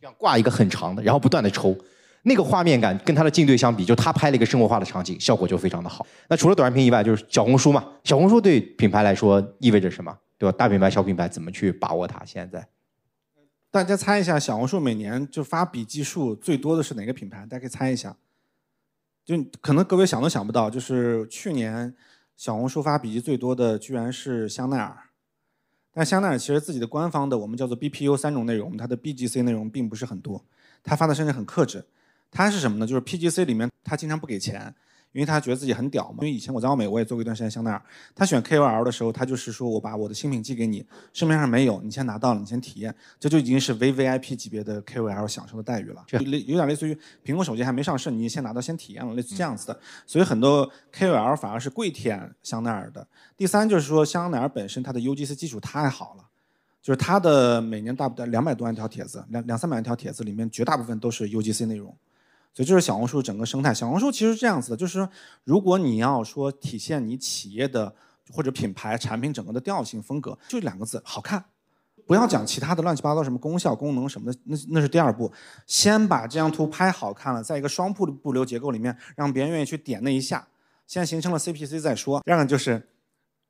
[0.00, 1.76] 这样挂一个很长的，然后不断的抽。
[2.28, 6.04] 那个画面感跟他的竞对相比，就他拍了一个生活化的场景，效果就非常的好。
[6.28, 7.88] 那除了短视频以外，就是小红书嘛。
[8.02, 10.12] 小红书对品牌来说意味着什么？
[10.36, 10.56] 对吧？
[10.58, 12.24] 大品牌、小品牌怎么去把握它？
[12.24, 12.66] 现在，
[13.70, 17.46] 大家猜一下，小红书每年就发笔记数最多的是哪个品牌？
[17.48, 18.16] 大家可以猜一下。
[19.24, 21.94] 就可能各位想都想不到，就是去年
[22.36, 24.98] 小红书发笔记最多的居然是香奈儿。
[25.92, 30.44] 但香奈儿其实自己的官方的我们叫做 BPU 三种内容，它的 BGC 内容并不是很多，
[30.82, 31.84] 它发的甚至很克制。
[32.30, 32.86] 它是什么呢？
[32.86, 34.74] 就是 PGC 里面他经常不给钱，
[35.12, 36.18] 因为他觉得自己很屌嘛。
[36.20, 37.82] 因为以前我在奥美我也做过一段时间香奈儿，
[38.14, 46.04] 他选 KOL 的时候，他就是说我把我的新品寄给你，市面上没有，你先拿到了，你先体验，这就已经是 VVIP 级别的 KOL 享受的待遇了。
[46.06, 49.80] 这类有点类似于苹果手机还没上市，你先拿到先体验了，类似这样子的。
[50.06, 53.06] 所以很多 KOL 反而是跪舔香奈儿的。
[53.36, 56.24] 第三就是说香奈儿本身它的 UGC 基础太好了。
[56.82, 61.92] 就是它的每年大两百多万条帖子，两两三百万条帖子里面绝大部分都是 UGC 内容，
[62.56, 63.74] 所以就是小红书整个生态。
[63.74, 65.06] 小红书其实是这样子的，就是
[65.44, 67.94] 如果你要说体现你企业的
[68.32, 71.44] 或者品牌产品整个的调性风格，就两个字：好看。
[72.06, 75.30] 不要讲其他的乱七八糟什么功效、功能什么的，那那是第二步。
[75.66, 80.48] 先把这张图拍好看了，在一个双瀑布流结构里面，让别人愿意去点那一下，
[80.86, 82.22] 先形成了 CPC 再说。
[82.24, 82.88] 第二个就是。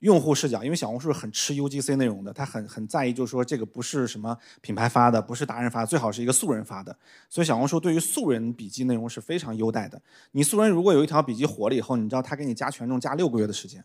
[0.01, 6.97] 用户视角，因为小红书是很吃 UGC 内容的，他很很在意，就是说这个不是什么品牌发的，不是达人发，最好是一个素人发的。
[7.31, 10.01] 所以小红书对于素人笔记内容是非常优待的。
[10.33, 13.83] 你素人如果有一条笔记火了以后，你知道他给你加权重加六个月的时间，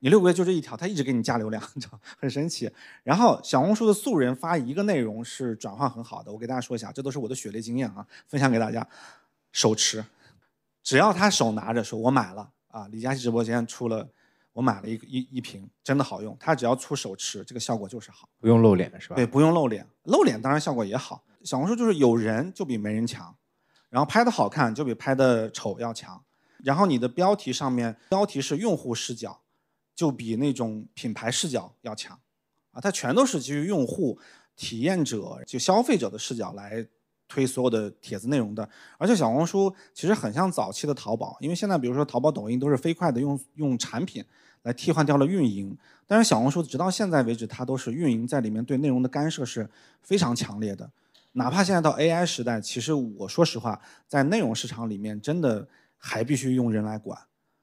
[0.00, 2.70] 你六个月就这一条，他一直给你加流量，你知道很神奇。
[3.02, 8.86] 然后小红书的素人发一个内容是转化很好的，我给大家说一下，这都是我的血泪经验啊，分享给大家。
[9.50, 10.04] 手持，
[10.82, 14.06] 只要他手拿着说我买了啊，李佳琦直播间出了。
[14.58, 16.36] 我买了一个一一瓶，真的好用。
[16.40, 19.14] 它只要出手持，这个效果就是好，不用露脸是吧？
[19.14, 21.22] 对，不用露脸，露脸当然效果也好。
[21.44, 23.32] 小红书就是有人就比没人强，
[23.88, 26.20] 然后拍的好看就比拍的丑要强。
[26.64, 29.40] 然后你的标题上面标题是用户视角，
[29.94, 32.18] 就比那种品牌视角要强，
[32.72, 34.18] 啊，它全都是基于用户
[34.56, 36.84] 体验者就消费者的视角来。
[37.30, 44.24] 推所有的帖子内容的，而且小红书其实很像早期的淘宝，因为现在比如说淘宝、抖音都是飞快的用用产品
[44.62, 49.68] 来替换掉了运营，但是小红书直到现在为止，它都是运营在里面对内容的干涉是
[50.02, 50.90] 非常强烈的，
[51.32, 57.18] 哪怕现在到 AI 时代，其实我说实话，在内容市场里面真的还必须用人来管，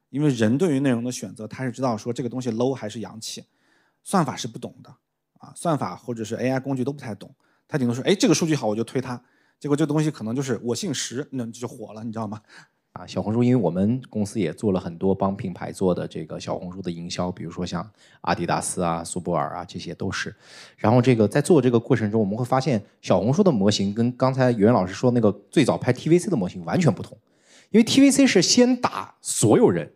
[0.10, 3.44] 因为人对于内容的选择，他是知道说这个东西 low 还是洋气，
[4.04, 4.90] 算法是不懂的
[5.40, 7.34] 啊，算法或者是 AI 工具都不太懂，
[7.68, 9.22] 他顶多说，哎，这个数据好，我就推它。
[9.58, 12.42] 结果这东西可能就是我姓石，那就火了，你知道吗？
[12.96, 17.86] 啊，小红书，因为我们公司也做了很多帮品牌做的这个小红书的营销，比如说像
[18.22, 20.34] 阿迪达斯啊、苏泊尔啊，这些都是。
[20.78, 27.18] 然后这个在做这个过程中，我们会发现小红书的模型跟刚才袁老师说那个最早拍 TVC 的模型完全不同，
[27.72, 29.92] 因为 TVC 是先打所有人，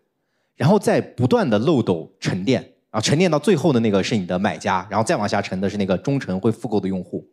[0.57, 7.25] 然后再不断的漏斗沉淀啊，沉淀到最后的那个是你的买家，然后再往下沉的是那个忠诚会复购的用户。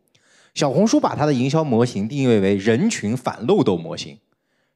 [0.54, 4.16] 小红书把它的营销模型定位为人群反漏斗模型。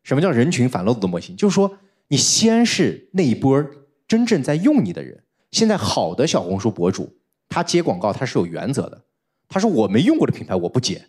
[0.03, 1.37] 什么叫人群反漏斗的模型？
[1.37, 1.79] 就是说，
[2.09, 3.65] 你先是那一波
[4.09, 5.23] 真正在用你的人。
[5.51, 7.13] 现在好的小红书博主，
[7.49, 9.05] 他接广告他是有原则的。
[9.49, 11.05] 他说我没用过的品牌我不接，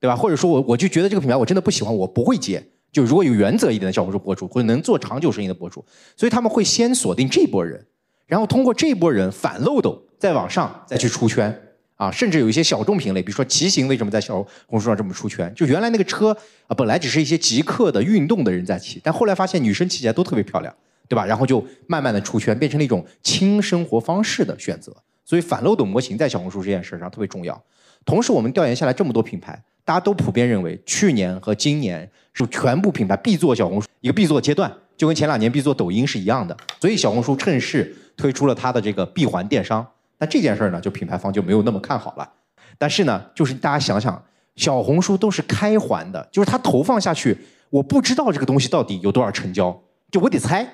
[0.00, 0.16] 对吧？
[0.16, 2.62] 或者说我我就觉得这个品牌我真的不喜欢，我不会接。
[2.90, 5.84] 就如果有原则一点的小红书博主，或者能做长久生意的博主，
[6.16, 7.86] 所以他们会先锁定这波人，
[8.26, 11.58] 然后通过这波人反漏斗，再往上再去出圈。
[12.02, 15.52] 啊，甚至有一些小众品类，比如说骑行，为什么在小红书上这么出圈？
[15.54, 16.36] 就原来那个车
[16.66, 20.74] 啊，本来只是一些极客的运动的人在骑，但后来发现女生骑起来都特别漂亮，
[21.08, 21.24] 对吧？
[21.24, 24.92] 然后就慢慢的出圈，变成了一种轻生活方式的选择。
[25.24, 27.62] 所以反漏斗模型在小红书这件事上特别重要。
[28.04, 36.56] 同时，我们调研下来这么多品牌，大家都普遍认为，去年和今年是全部品牌必做小红书一个必做阶段，就跟前两年必做抖音是一样的。
[36.80, 39.86] 所以小红书趁势推出了它的这个闭环电商。
[40.22, 42.32] 那这件事呢，就品牌方就没有那么看好了。
[42.78, 47.36] 但是呢，就是大家想想，小红书都是开环的，就是它投放下去，
[47.70, 49.76] 我不知道这个东西到底有多少成交，
[50.12, 50.64] 就我得猜，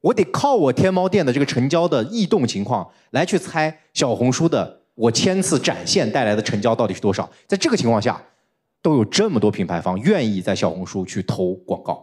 [0.00, 7.30] 我得靠我天猫店的这个成交的异动情况来去猜小红书的我千次展现带来的成交到底是多少。
[7.46, 8.18] 在这个情况下，
[8.80, 12.02] 都有这么多品牌方愿意在小红书去投广告。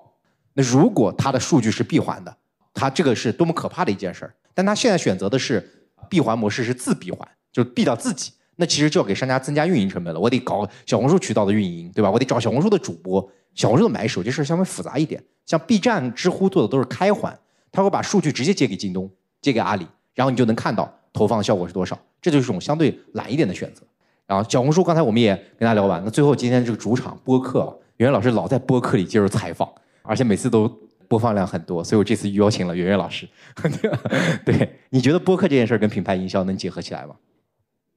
[0.53, 2.37] 那如果它的数据是闭环的，
[2.75, 4.35] 它这个是多么可怕的一件事儿。
[4.53, 5.79] 但他现在选择的是。
[6.09, 10.19] 闭环模式是自闭环，就是闭到自己，那其实就要给商家增加运营成本了。
[10.19, 12.11] 我得搞小红书渠道的运营，对吧？
[12.11, 15.23] 我得找小红书的主播，小红书的买手，这事儿稍微复杂一点。
[15.45, 17.37] 像 B 站、知乎做的都是开环，
[17.71, 19.09] 他会把数据直接借给京东，
[19.41, 21.97] 借给阿里，然后你就能看到投放效果是多少。
[22.21, 23.83] 这就是种相对懒一点的选择。
[24.27, 29.67] 然后小红书刚才我们也跟大家聊完，那最后今天这个主场播客，袁老师老在播客里接受采访，
[30.03, 30.71] 而且每次都。
[31.11, 33.27] 播放量很多，所以我这次邀请了圆圆老师。
[34.45, 37.17] 对，你觉得播客这件事跟品牌营销能结合起来吗？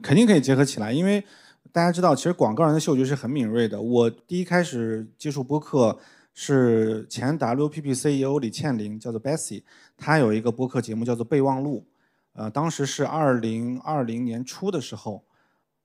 [0.03, 1.23] 肯定可以结合起来，因为
[1.71, 3.81] 大家知道，其实广告人的嗅觉是很敏锐的。
[3.81, 5.97] 我第一开始接触播客
[6.33, 9.63] 是前 WPP CEO 李倩玲，叫做 Bessie，
[9.97, 11.87] 她有一个播客节目叫做备忘录。
[12.33, 15.23] 呃，当时是二零二零年初的时候，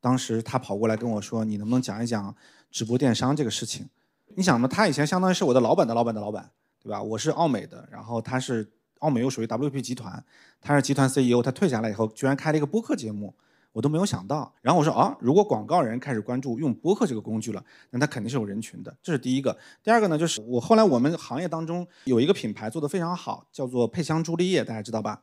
[0.01, 2.35] 当时她跑过来跟我说：“你能不能讲一讲
[2.71, 3.87] 直播电商这个事情？”
[4.35, 6.49] 你想嘛，他以前相当于是我的老板的老板的老板。
[6.81, 7.01] 对吧？
[7.01, 8.69] 我是奥美的，然后他是
[8.99, 10.23] 奥美又属于 WP 集团，
[10.61, 13.33] 他是集团 CEO，他退下来以后居然开了一个播客节目。
[13.71, 19.55] 我都没有想到，然后我说啊，如果广告人开始关注用播客这个工具了，那他肯定是有人群的，这是第一个。
[19.83, 25.21] 第二个呢，就是我后来我们行业当中有一个品牌做得非常好，叫做佩香朱丽叶，大家知道吧？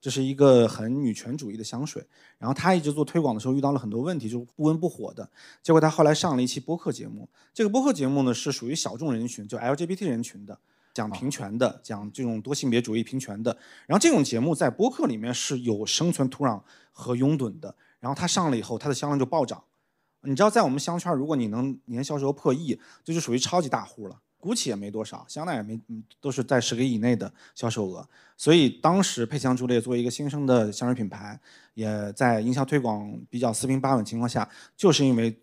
[0.00, 2.06] 这是一个很女权主义的香水。
[2.38, 5.28] 然后他一直做推广的时候遇到了很多问题，就不温不火的。
[5.60, 10.56] 结果他后来上了一期播客节目，这个播客节目呢是属于小众人群，就 LGBT 人群的，
[11.00, 13.56] 讲平权的，讲这种多性别主义平权的。
[13.86, 16.60] 然后这种节目在播客里面是有生存土壤
[16.92, 17.74] 和拥趸的。
[17.98, 19.62] 然后他上了以后，他的销量就暴涨。
[20.22, 24.20] 你知道，在我们香圈，如果你能年销售破亿，这就属于超级大户了。
[24.40, 25.78] GUCCI 也没多少，香奈儿也没，
[26.20, 28.06] 都是在十个亿以内的销售额。
[28.36, 31.38] 所以当时佩香朱丽作为一个新生的香水品牌，
[31.74, 35.38] 也在营销推广比较四平八稳情况下，就是因为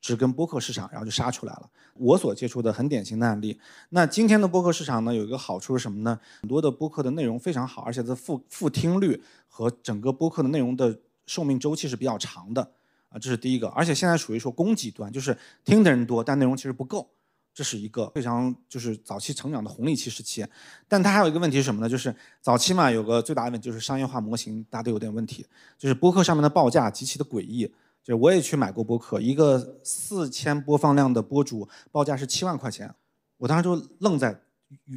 [0.00, 1.70] 只跟播客市场，然后就杀出来了。
[1.94, 3.58] 我所接触的很典型的案例。
[3.90, 6.18] 那今天的播客市场呢，有一个好处是什么呢？
[6.40, 10.98] 很多的播客的内容非常好，而且它复复听率和整个播客的内容的。
[11.26, 12.60] 寿命周期是比较长的
[13.08, 17.08] 啊，这是第一个，而且现在属于说供给端，就是听的人多，但内容其实不够，
[17.54, 20.44] 这是一个非常就是早期成长的红利期时期。
[20.88, 21.88] 但它还有一个问题是什么呢？
[21.88, 25.46] 就是早期嘛，有个最大的问题就是商业化模型大家都有点问题，
[25.78, 27.72] 就是播客上面的报价极其的诡异。
[28.02, 32.94] 就我也去买过播客，一个四千播放量的播主报价是七万块钱，
[33.38, 34.40] 我当时就愣在。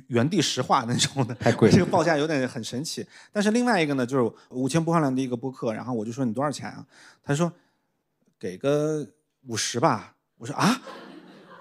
[0.06, 1.74] 原地石化那种的，太贵了。
[1.76, 3.04] 这个报价有点很神奇。
[3.32, 6.86] 但是另外一个呢，就是五千播放量的一个播客，然后我就说你多少钱啊？
[7.24, 7.52] 他说
[8.38, 9.04] 给个
[9.48, 10.16] 五十吧。
[10.38, 10.80] 我说啊，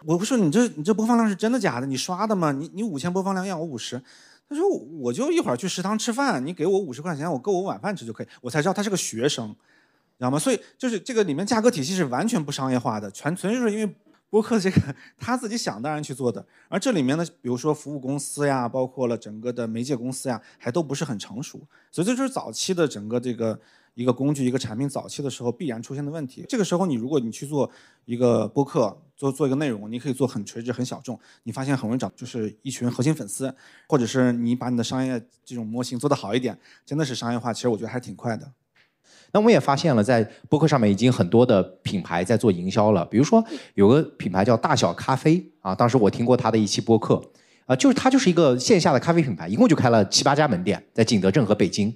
[0.04, 1.86] 我不说你这你这播放量是真的假的？
[1.86, 2.52] 你刷的吗？
[2.52, 4.02] 你你五千播放量要我五十？
[4.46, 8.26] 他说我就一会儿去食堂吃饭，你给我五十块钱，我够我晚饭吃就可以。
[8.42, 9.56] 我才知道他是个学生，知
[10.22, 10.38] 知道吗？
[10.38, 13.94] 所以就是这个里面价格体系是完全不商业化的，全纯就是因为。
[14.32, 14.80] 播客这个
[15.18, 21.60] 他自己想当然去做的，而这里面呢，比如说服务公司呀，包括了整个的媒介公司呀，还都不是很成熟，
[21.90, 23.60] 所以这就是早期的整个这个
[23.92, 26.46] 一个工具、一个产品早期的时候必然出现的问题。
[26.48, 27.70] 这个时候，你如果你去做
[28.06, 33.54] 一个播客，做做一个内容，你可以做很垂直、很小众，你发现很容易找就是一群核心粉丝，
[33.86, 38.50] 或者是你把你的商业这种模型做得好一点，真的是商业化，其实我觉得还挺快的。
[39.32, 43.04] 那我们也发现了，在播客上面已经很多的品牌在做营销了。
[43.06, 43.42] 比如说
[43.74, 47.22] 有个品牌叫大小咖啡啊，当时我听过他的一期播客，
[47.66, 51.94] 啊，就是他就是一个线下的咖啡品牌，一共就开了七八家门店，在景德镇和北京。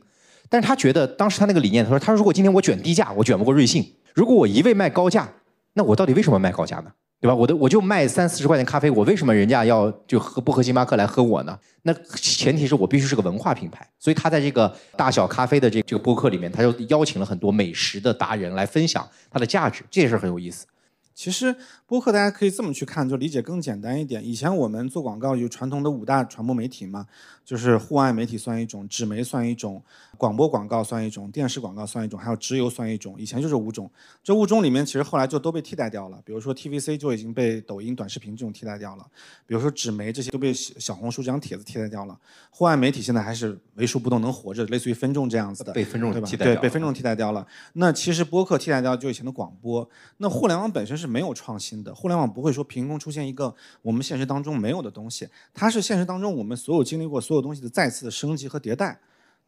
[0.48, 3.82] 但是他觉得当时他那个理念，他说，他说如果今天我卷低价，我卷不过瑞幸；
[4.14, 5.28] 如果我一味卖高价，
[5.74, 6.92] 那我到底为什么卖高价呢？
[7.18, 7.34] 对吧？
[7.34, 11.58] 我的我就卖三四十块钱咖啡，我为什么人家要就喝不喝星巴克来喝我呢？
[11.82, 13.88] 那前提是我必须是个文化品牌。
[13.98, 20.66] 所以他在这个大小咖啡的这这个播客里面，他就邀请了很多美食的达人来分享它的价值，这件事很有意思。
[21.14, 21.56] 其实
[21.86, 24.22] 播客大家可以这么去看，就理解更简单一点。
[24.22, 27.06] 以前我们做广告有传统的五大传播媒体嘛，
[27.42, 29.82] 就是户外媒体算一种，纸媒算一种。
[30.18, 33.14] 广播广告算一种，电视广告算一种，还有直邮算一种。
[33.18, 33.90] 以前就是五种，
[34.22, 36.20] 这五种里面其实后来就都被替代掉了。
[36.24, 39.06] 比如说 TVC 就已经被抖音短视频这种替代掉了，
[39.46, 42.18] 比如说纸媒这些都被小红书这张帖子替代掉了。
[42.50, 47.46] 户外媒体现在还是为数不多能活着，类似于分众这样子的，被分众替代对，被分众替代掉了。
[47.74, 49.88] 那其实播客替代掉就以前的广播。
[50.16, 58.98] 那互联网本身是没有创新的，互联网不会说凭空出现一个我们现实当中没有的东西，它是现实当中我们所有经历过所有东西的再次的升级和迭代。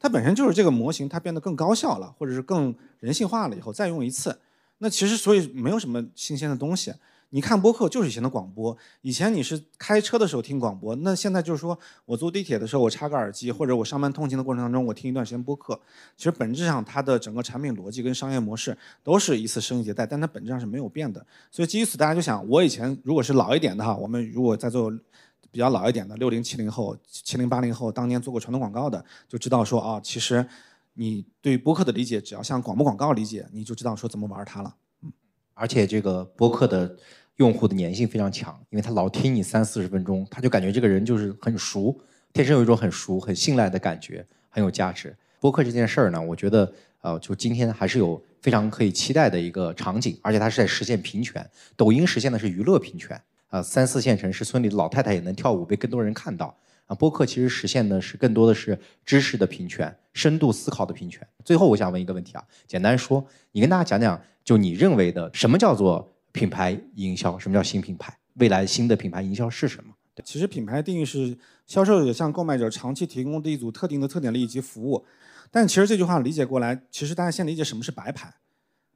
[0.01, 4.39] 它本身就是这个模型，它变得更高效了，或者是更人性化了以后再用一次，
[4.79, 6.93] 那其实所以没有什么新鲜的东西。
[7.31, 15.79] 你看播客就是以前的广播，以前你是开车的时候听广播，那现在就是说我坐地铁的时候我插个耳机，或者我上班通勤的过程当中我听一段时间播客。
[16.17, 18.75] 其实本质上它的整个产品逻辑跟商业模式
[19.05, 21.27] 都是一次升级迭代，但它本质上是没有变的。
[21.51, 24.91] 所以基于此，大家就想，我以前如果是老一点的哈，我们如果在做。
[25.51, 30.47] 比较老一点的六零七零后、七零八零后，当年做过传统广告的，就知道说啊，其实
[30.95, 34.75] 你对播客的理解，只要像广播广告理解，你就知道说怎么玩它了。
[35.55, 36.97] 而且这个播客的
[37.37, 41.99] 用户的粘性非常强，因为他老听你三四十分钟，他就感觉这个人就是很熟，
[42.33, 45.17] 天生有一种很熟、很信赖的感觉，很有价值。
[45.41, 51.49] 播客这件事儿呢，我觉得呃，就今天还是有非常可以期待的一个场景，而且它是在实现平权。
[51.77, 53.21] 抖音实现的是娱乐平权。
[53.49, 56.57] 啊，三四线城市村里的老太太也能跳舞，被更多人看到。
[56.87, 61.27] 啊，播客其实实现的是更多的是知识的平权、深度思考的平权。
[61.45, 63.23] 最后，我想问一个问题啊，简单说，
[63.53, 67.39] 你跟大家讲讲，就你认为的什么叫做品牌营销？
[67.39, 68.17] 什么叫新品牌？
[68.37, 69.93] 未来新的品牌营销是什么？
[70.25, 71.37] 其实品牌定义是
[71.67, 75.05] 销售者向购买者长期提供的一组特定的特点利益及服务。
[75.51, 78.33] 但其实这句话理解过来，其实大家先理解什么是白牌。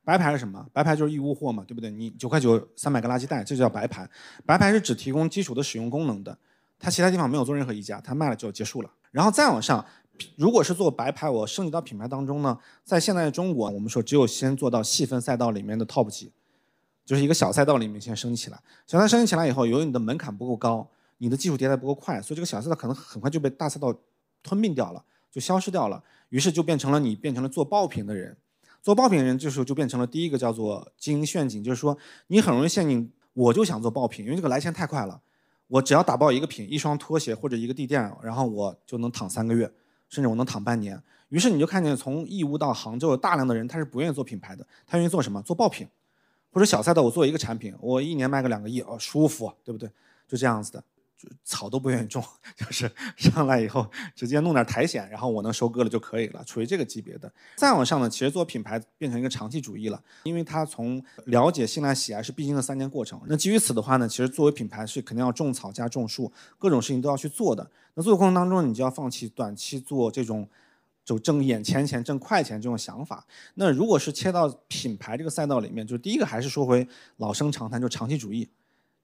[0.05, 0.67] 白牌是什么？
[0.73, 1.91] 白牌就是义乌货嘛，对不对？
[1.91, 4.09] 你九块九三百个垃圾袋，这就叫白牌。
[4.45, 6.37] 白牌是只提供基础的使用功能的，
[6.79, 8.91] 他其他地方没有做任何溢价，他卖了就结束了。
[9.13, 9.85] 然后再往上，
[10.37, 16.33] 如果是做白牌，我升级到品牌当中呢，在现在的中国，我们说只有先做到细分赛道里面的 top 级，
[17.05, 18.59] 就是一个小赛道里面先升级起来。
[18.87, 20.89] 小赛道升级起来以后，由于你的门槛不够高，
[21.19, 23.95] 你的技术迭代不够快，所以这个小赛道可能很快就被大赛道
[24.43, 26.03] 吞并掉了，就消失掉了。
[26.31, 28.37] 于是就变成了你变成了做爆品的人，
[28.83, 35.21] 做爆品的人这时候就变成了第一个叫做经营陷阱，就是说你很容易陷进，我就想做爆品，因为这个来钱太快了。
[35.69, 39.73] 我只要打爆一个品，一双拖鞋或者一个地垫，然后我就能躺三个月，
[40.09, 41.01] 甚至我能躺半年。
[41.29, 45.41] 于是你就看见从义乌到杭州有大量的人，他是不愿意做品牌的，他愿意做什么？
[45.41, 45.89] 做爆品，
[46.51, 49.89] 或者小赛道，我做一个产品，我一年卖个两个亿，哦，舒服，对不对？
[50.29, 50.85] 就这样子的。
[51.45, 52.23] 草都不愿意种，
[52.57, 57.33] 就是上来以后直接弄点苔藓，然后我能收割了就可以了，处于这个级别的。
[57.57, 63.21] 再往上呢，其实做品牌变成一个长期主义了，因为它从了解、信赖、喜爱是必经的三年过程。
[63.27, 67.71] 那基于此的话呢，其实作为品牌是肯定要种草加种树，各种事情都要去做的。
[67.95, 70.49] 那做的过程当中，你就要放弃短期做这种
[71.05, 73.27] 就挣眼前钱、挣快钱这种想法。
[73.55, 78.49] 那如果是切到品牌这个赛道里面，就第一个还是说回老生常谈，就长期主义。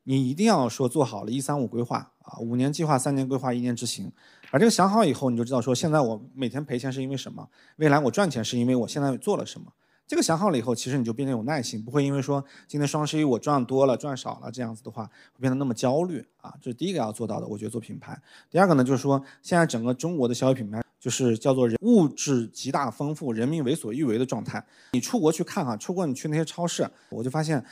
[0.09, 4.11] 你一定要说做好了一三五规划啊，五年计划、三年规划、一年执行，
[4.51, 7.47] 把这个想好以后，你就知道说现在我每天赔钱是因为什么，
[7.77, 9.71] 未来我赚钱是因为我现在做了什么。
[10.07, 16.55] 这个想好了以后，其实你就变得有耐心，不会因为说今天双十一我赚多了、赚少了这样子的话，会变得那么焦虑啊。
[16.59, 18.19] 这是第一个要做到的，我觉得做品牌。
[18.51, 24.65] 第二个呢，就是说现在整个中国的消费品牌就是叫做物质极大丰富，人民为所欲为的状态。
[24.93, 27.63] 你出国去看哈，出国你去那些超市，我就发现。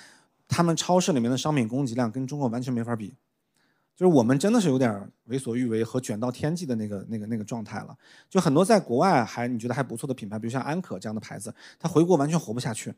[0.49, 3.15] 他们超市里面的商品供给量跟中国完全没法比，
[3.97, 7.97] 就是我们真的是有点为所欲为和卷到天际的那个、那个、那个状态了。
[8.29, 12.95] 就很多在国外还你觉得还不错的品牌，比如像安可这样的牌子，它回国完全活不下去。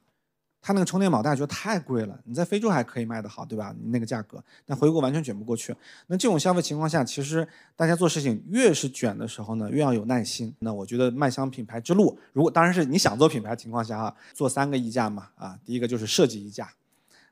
[0.61, 3.72] 它那个充电宝大家觉得太贵了，你在非洲还可以卖得好，对吧？
[3.84, 5.72] 那个价格，但回国完全卷不过去。
[6.09, 7.46] 那这种消费情况下，其实
[7.76, 10.53] 大家做事情越是卷的时候呢，越要有耐心。
[10.59, 16.68] 那我觉得麦香品牌之路，如果当然是你想做品牌情况下啊，做三个溢价嘛啊，第一个就是设计溢价。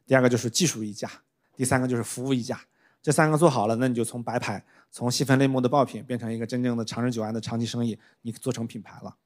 [0.06, 1.10] 第二个就是技术溢价，
[1.56, 2.60] 第三个就是服务溢价，
[3.02, 9.16] 这三个做好了，那你就从白牌、从细分类目的爆品变成一个真正的长治久安的长期生意，你做成品牌了。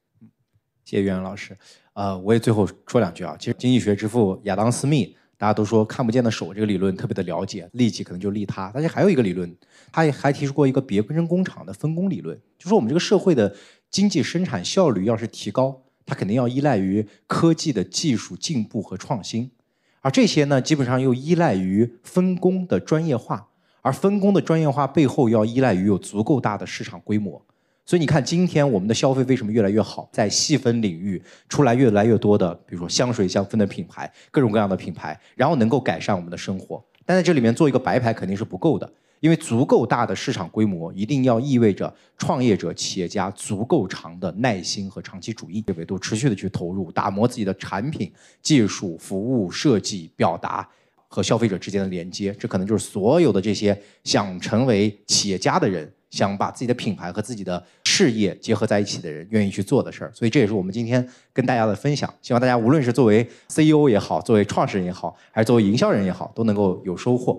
[0.84, 1.56] 谢谢袁老师。
[1.92, 3.36] 呃，我也最后说两句啊。
[3.38, 8.70] 其实经济学之父亚当·斯密，大家都说看不见的手这个理论特别的了解，利己可能就利他。
[8.72, 9.54] 但是还有一个理论，
[9.92, 13.54] 他也还提出过一个别根工厂的分工理论，就说我们这个社会的
[13.90, 19.50] 经济生产效率要是提高，它肯定要依赖于科技的技术进步和创新。
[20.00, 23.48] 而这些呢，基本上又依赖于分工的专业化，
[23.82, 27.44] 而分工的专业化背后要依赖于有足够大的市场规模。
[27.84, 30.08] 所以你看，今天我们的消费为什么越来越好？
[30.12, 36.82] 在细分领域出来越来越多的，比如说香水香氛的品牌，各种各样的品牌，然后能够改善我们的生活。
[37.04, 38.90] 但在这里面做一个白牌肯定是不够的。
[39.20, 48.10] 因为足够大的市场规模，一定要意味着创业者、企业家足够长的耐心和长期主义，这维度持续的去投入，打磨自己的产品、
[48.42, 50.66] 技术、服务、设计、表达
[51.06, 52.34] 和消费者之间的连接。
[52.38, 60.10] 这可能就是所有的这些想成为企业家的人，想把自己的品牌和自己的事业结合在一起的人，愿意去做的事儿。
[60.14, 62.12] 所以这也是我们今天跟大家的分享。
[62.22, 67.38] 希望大家无论是作为 CEO 也好，作为创始人也好，还是作为营销人也好，都能够有收获。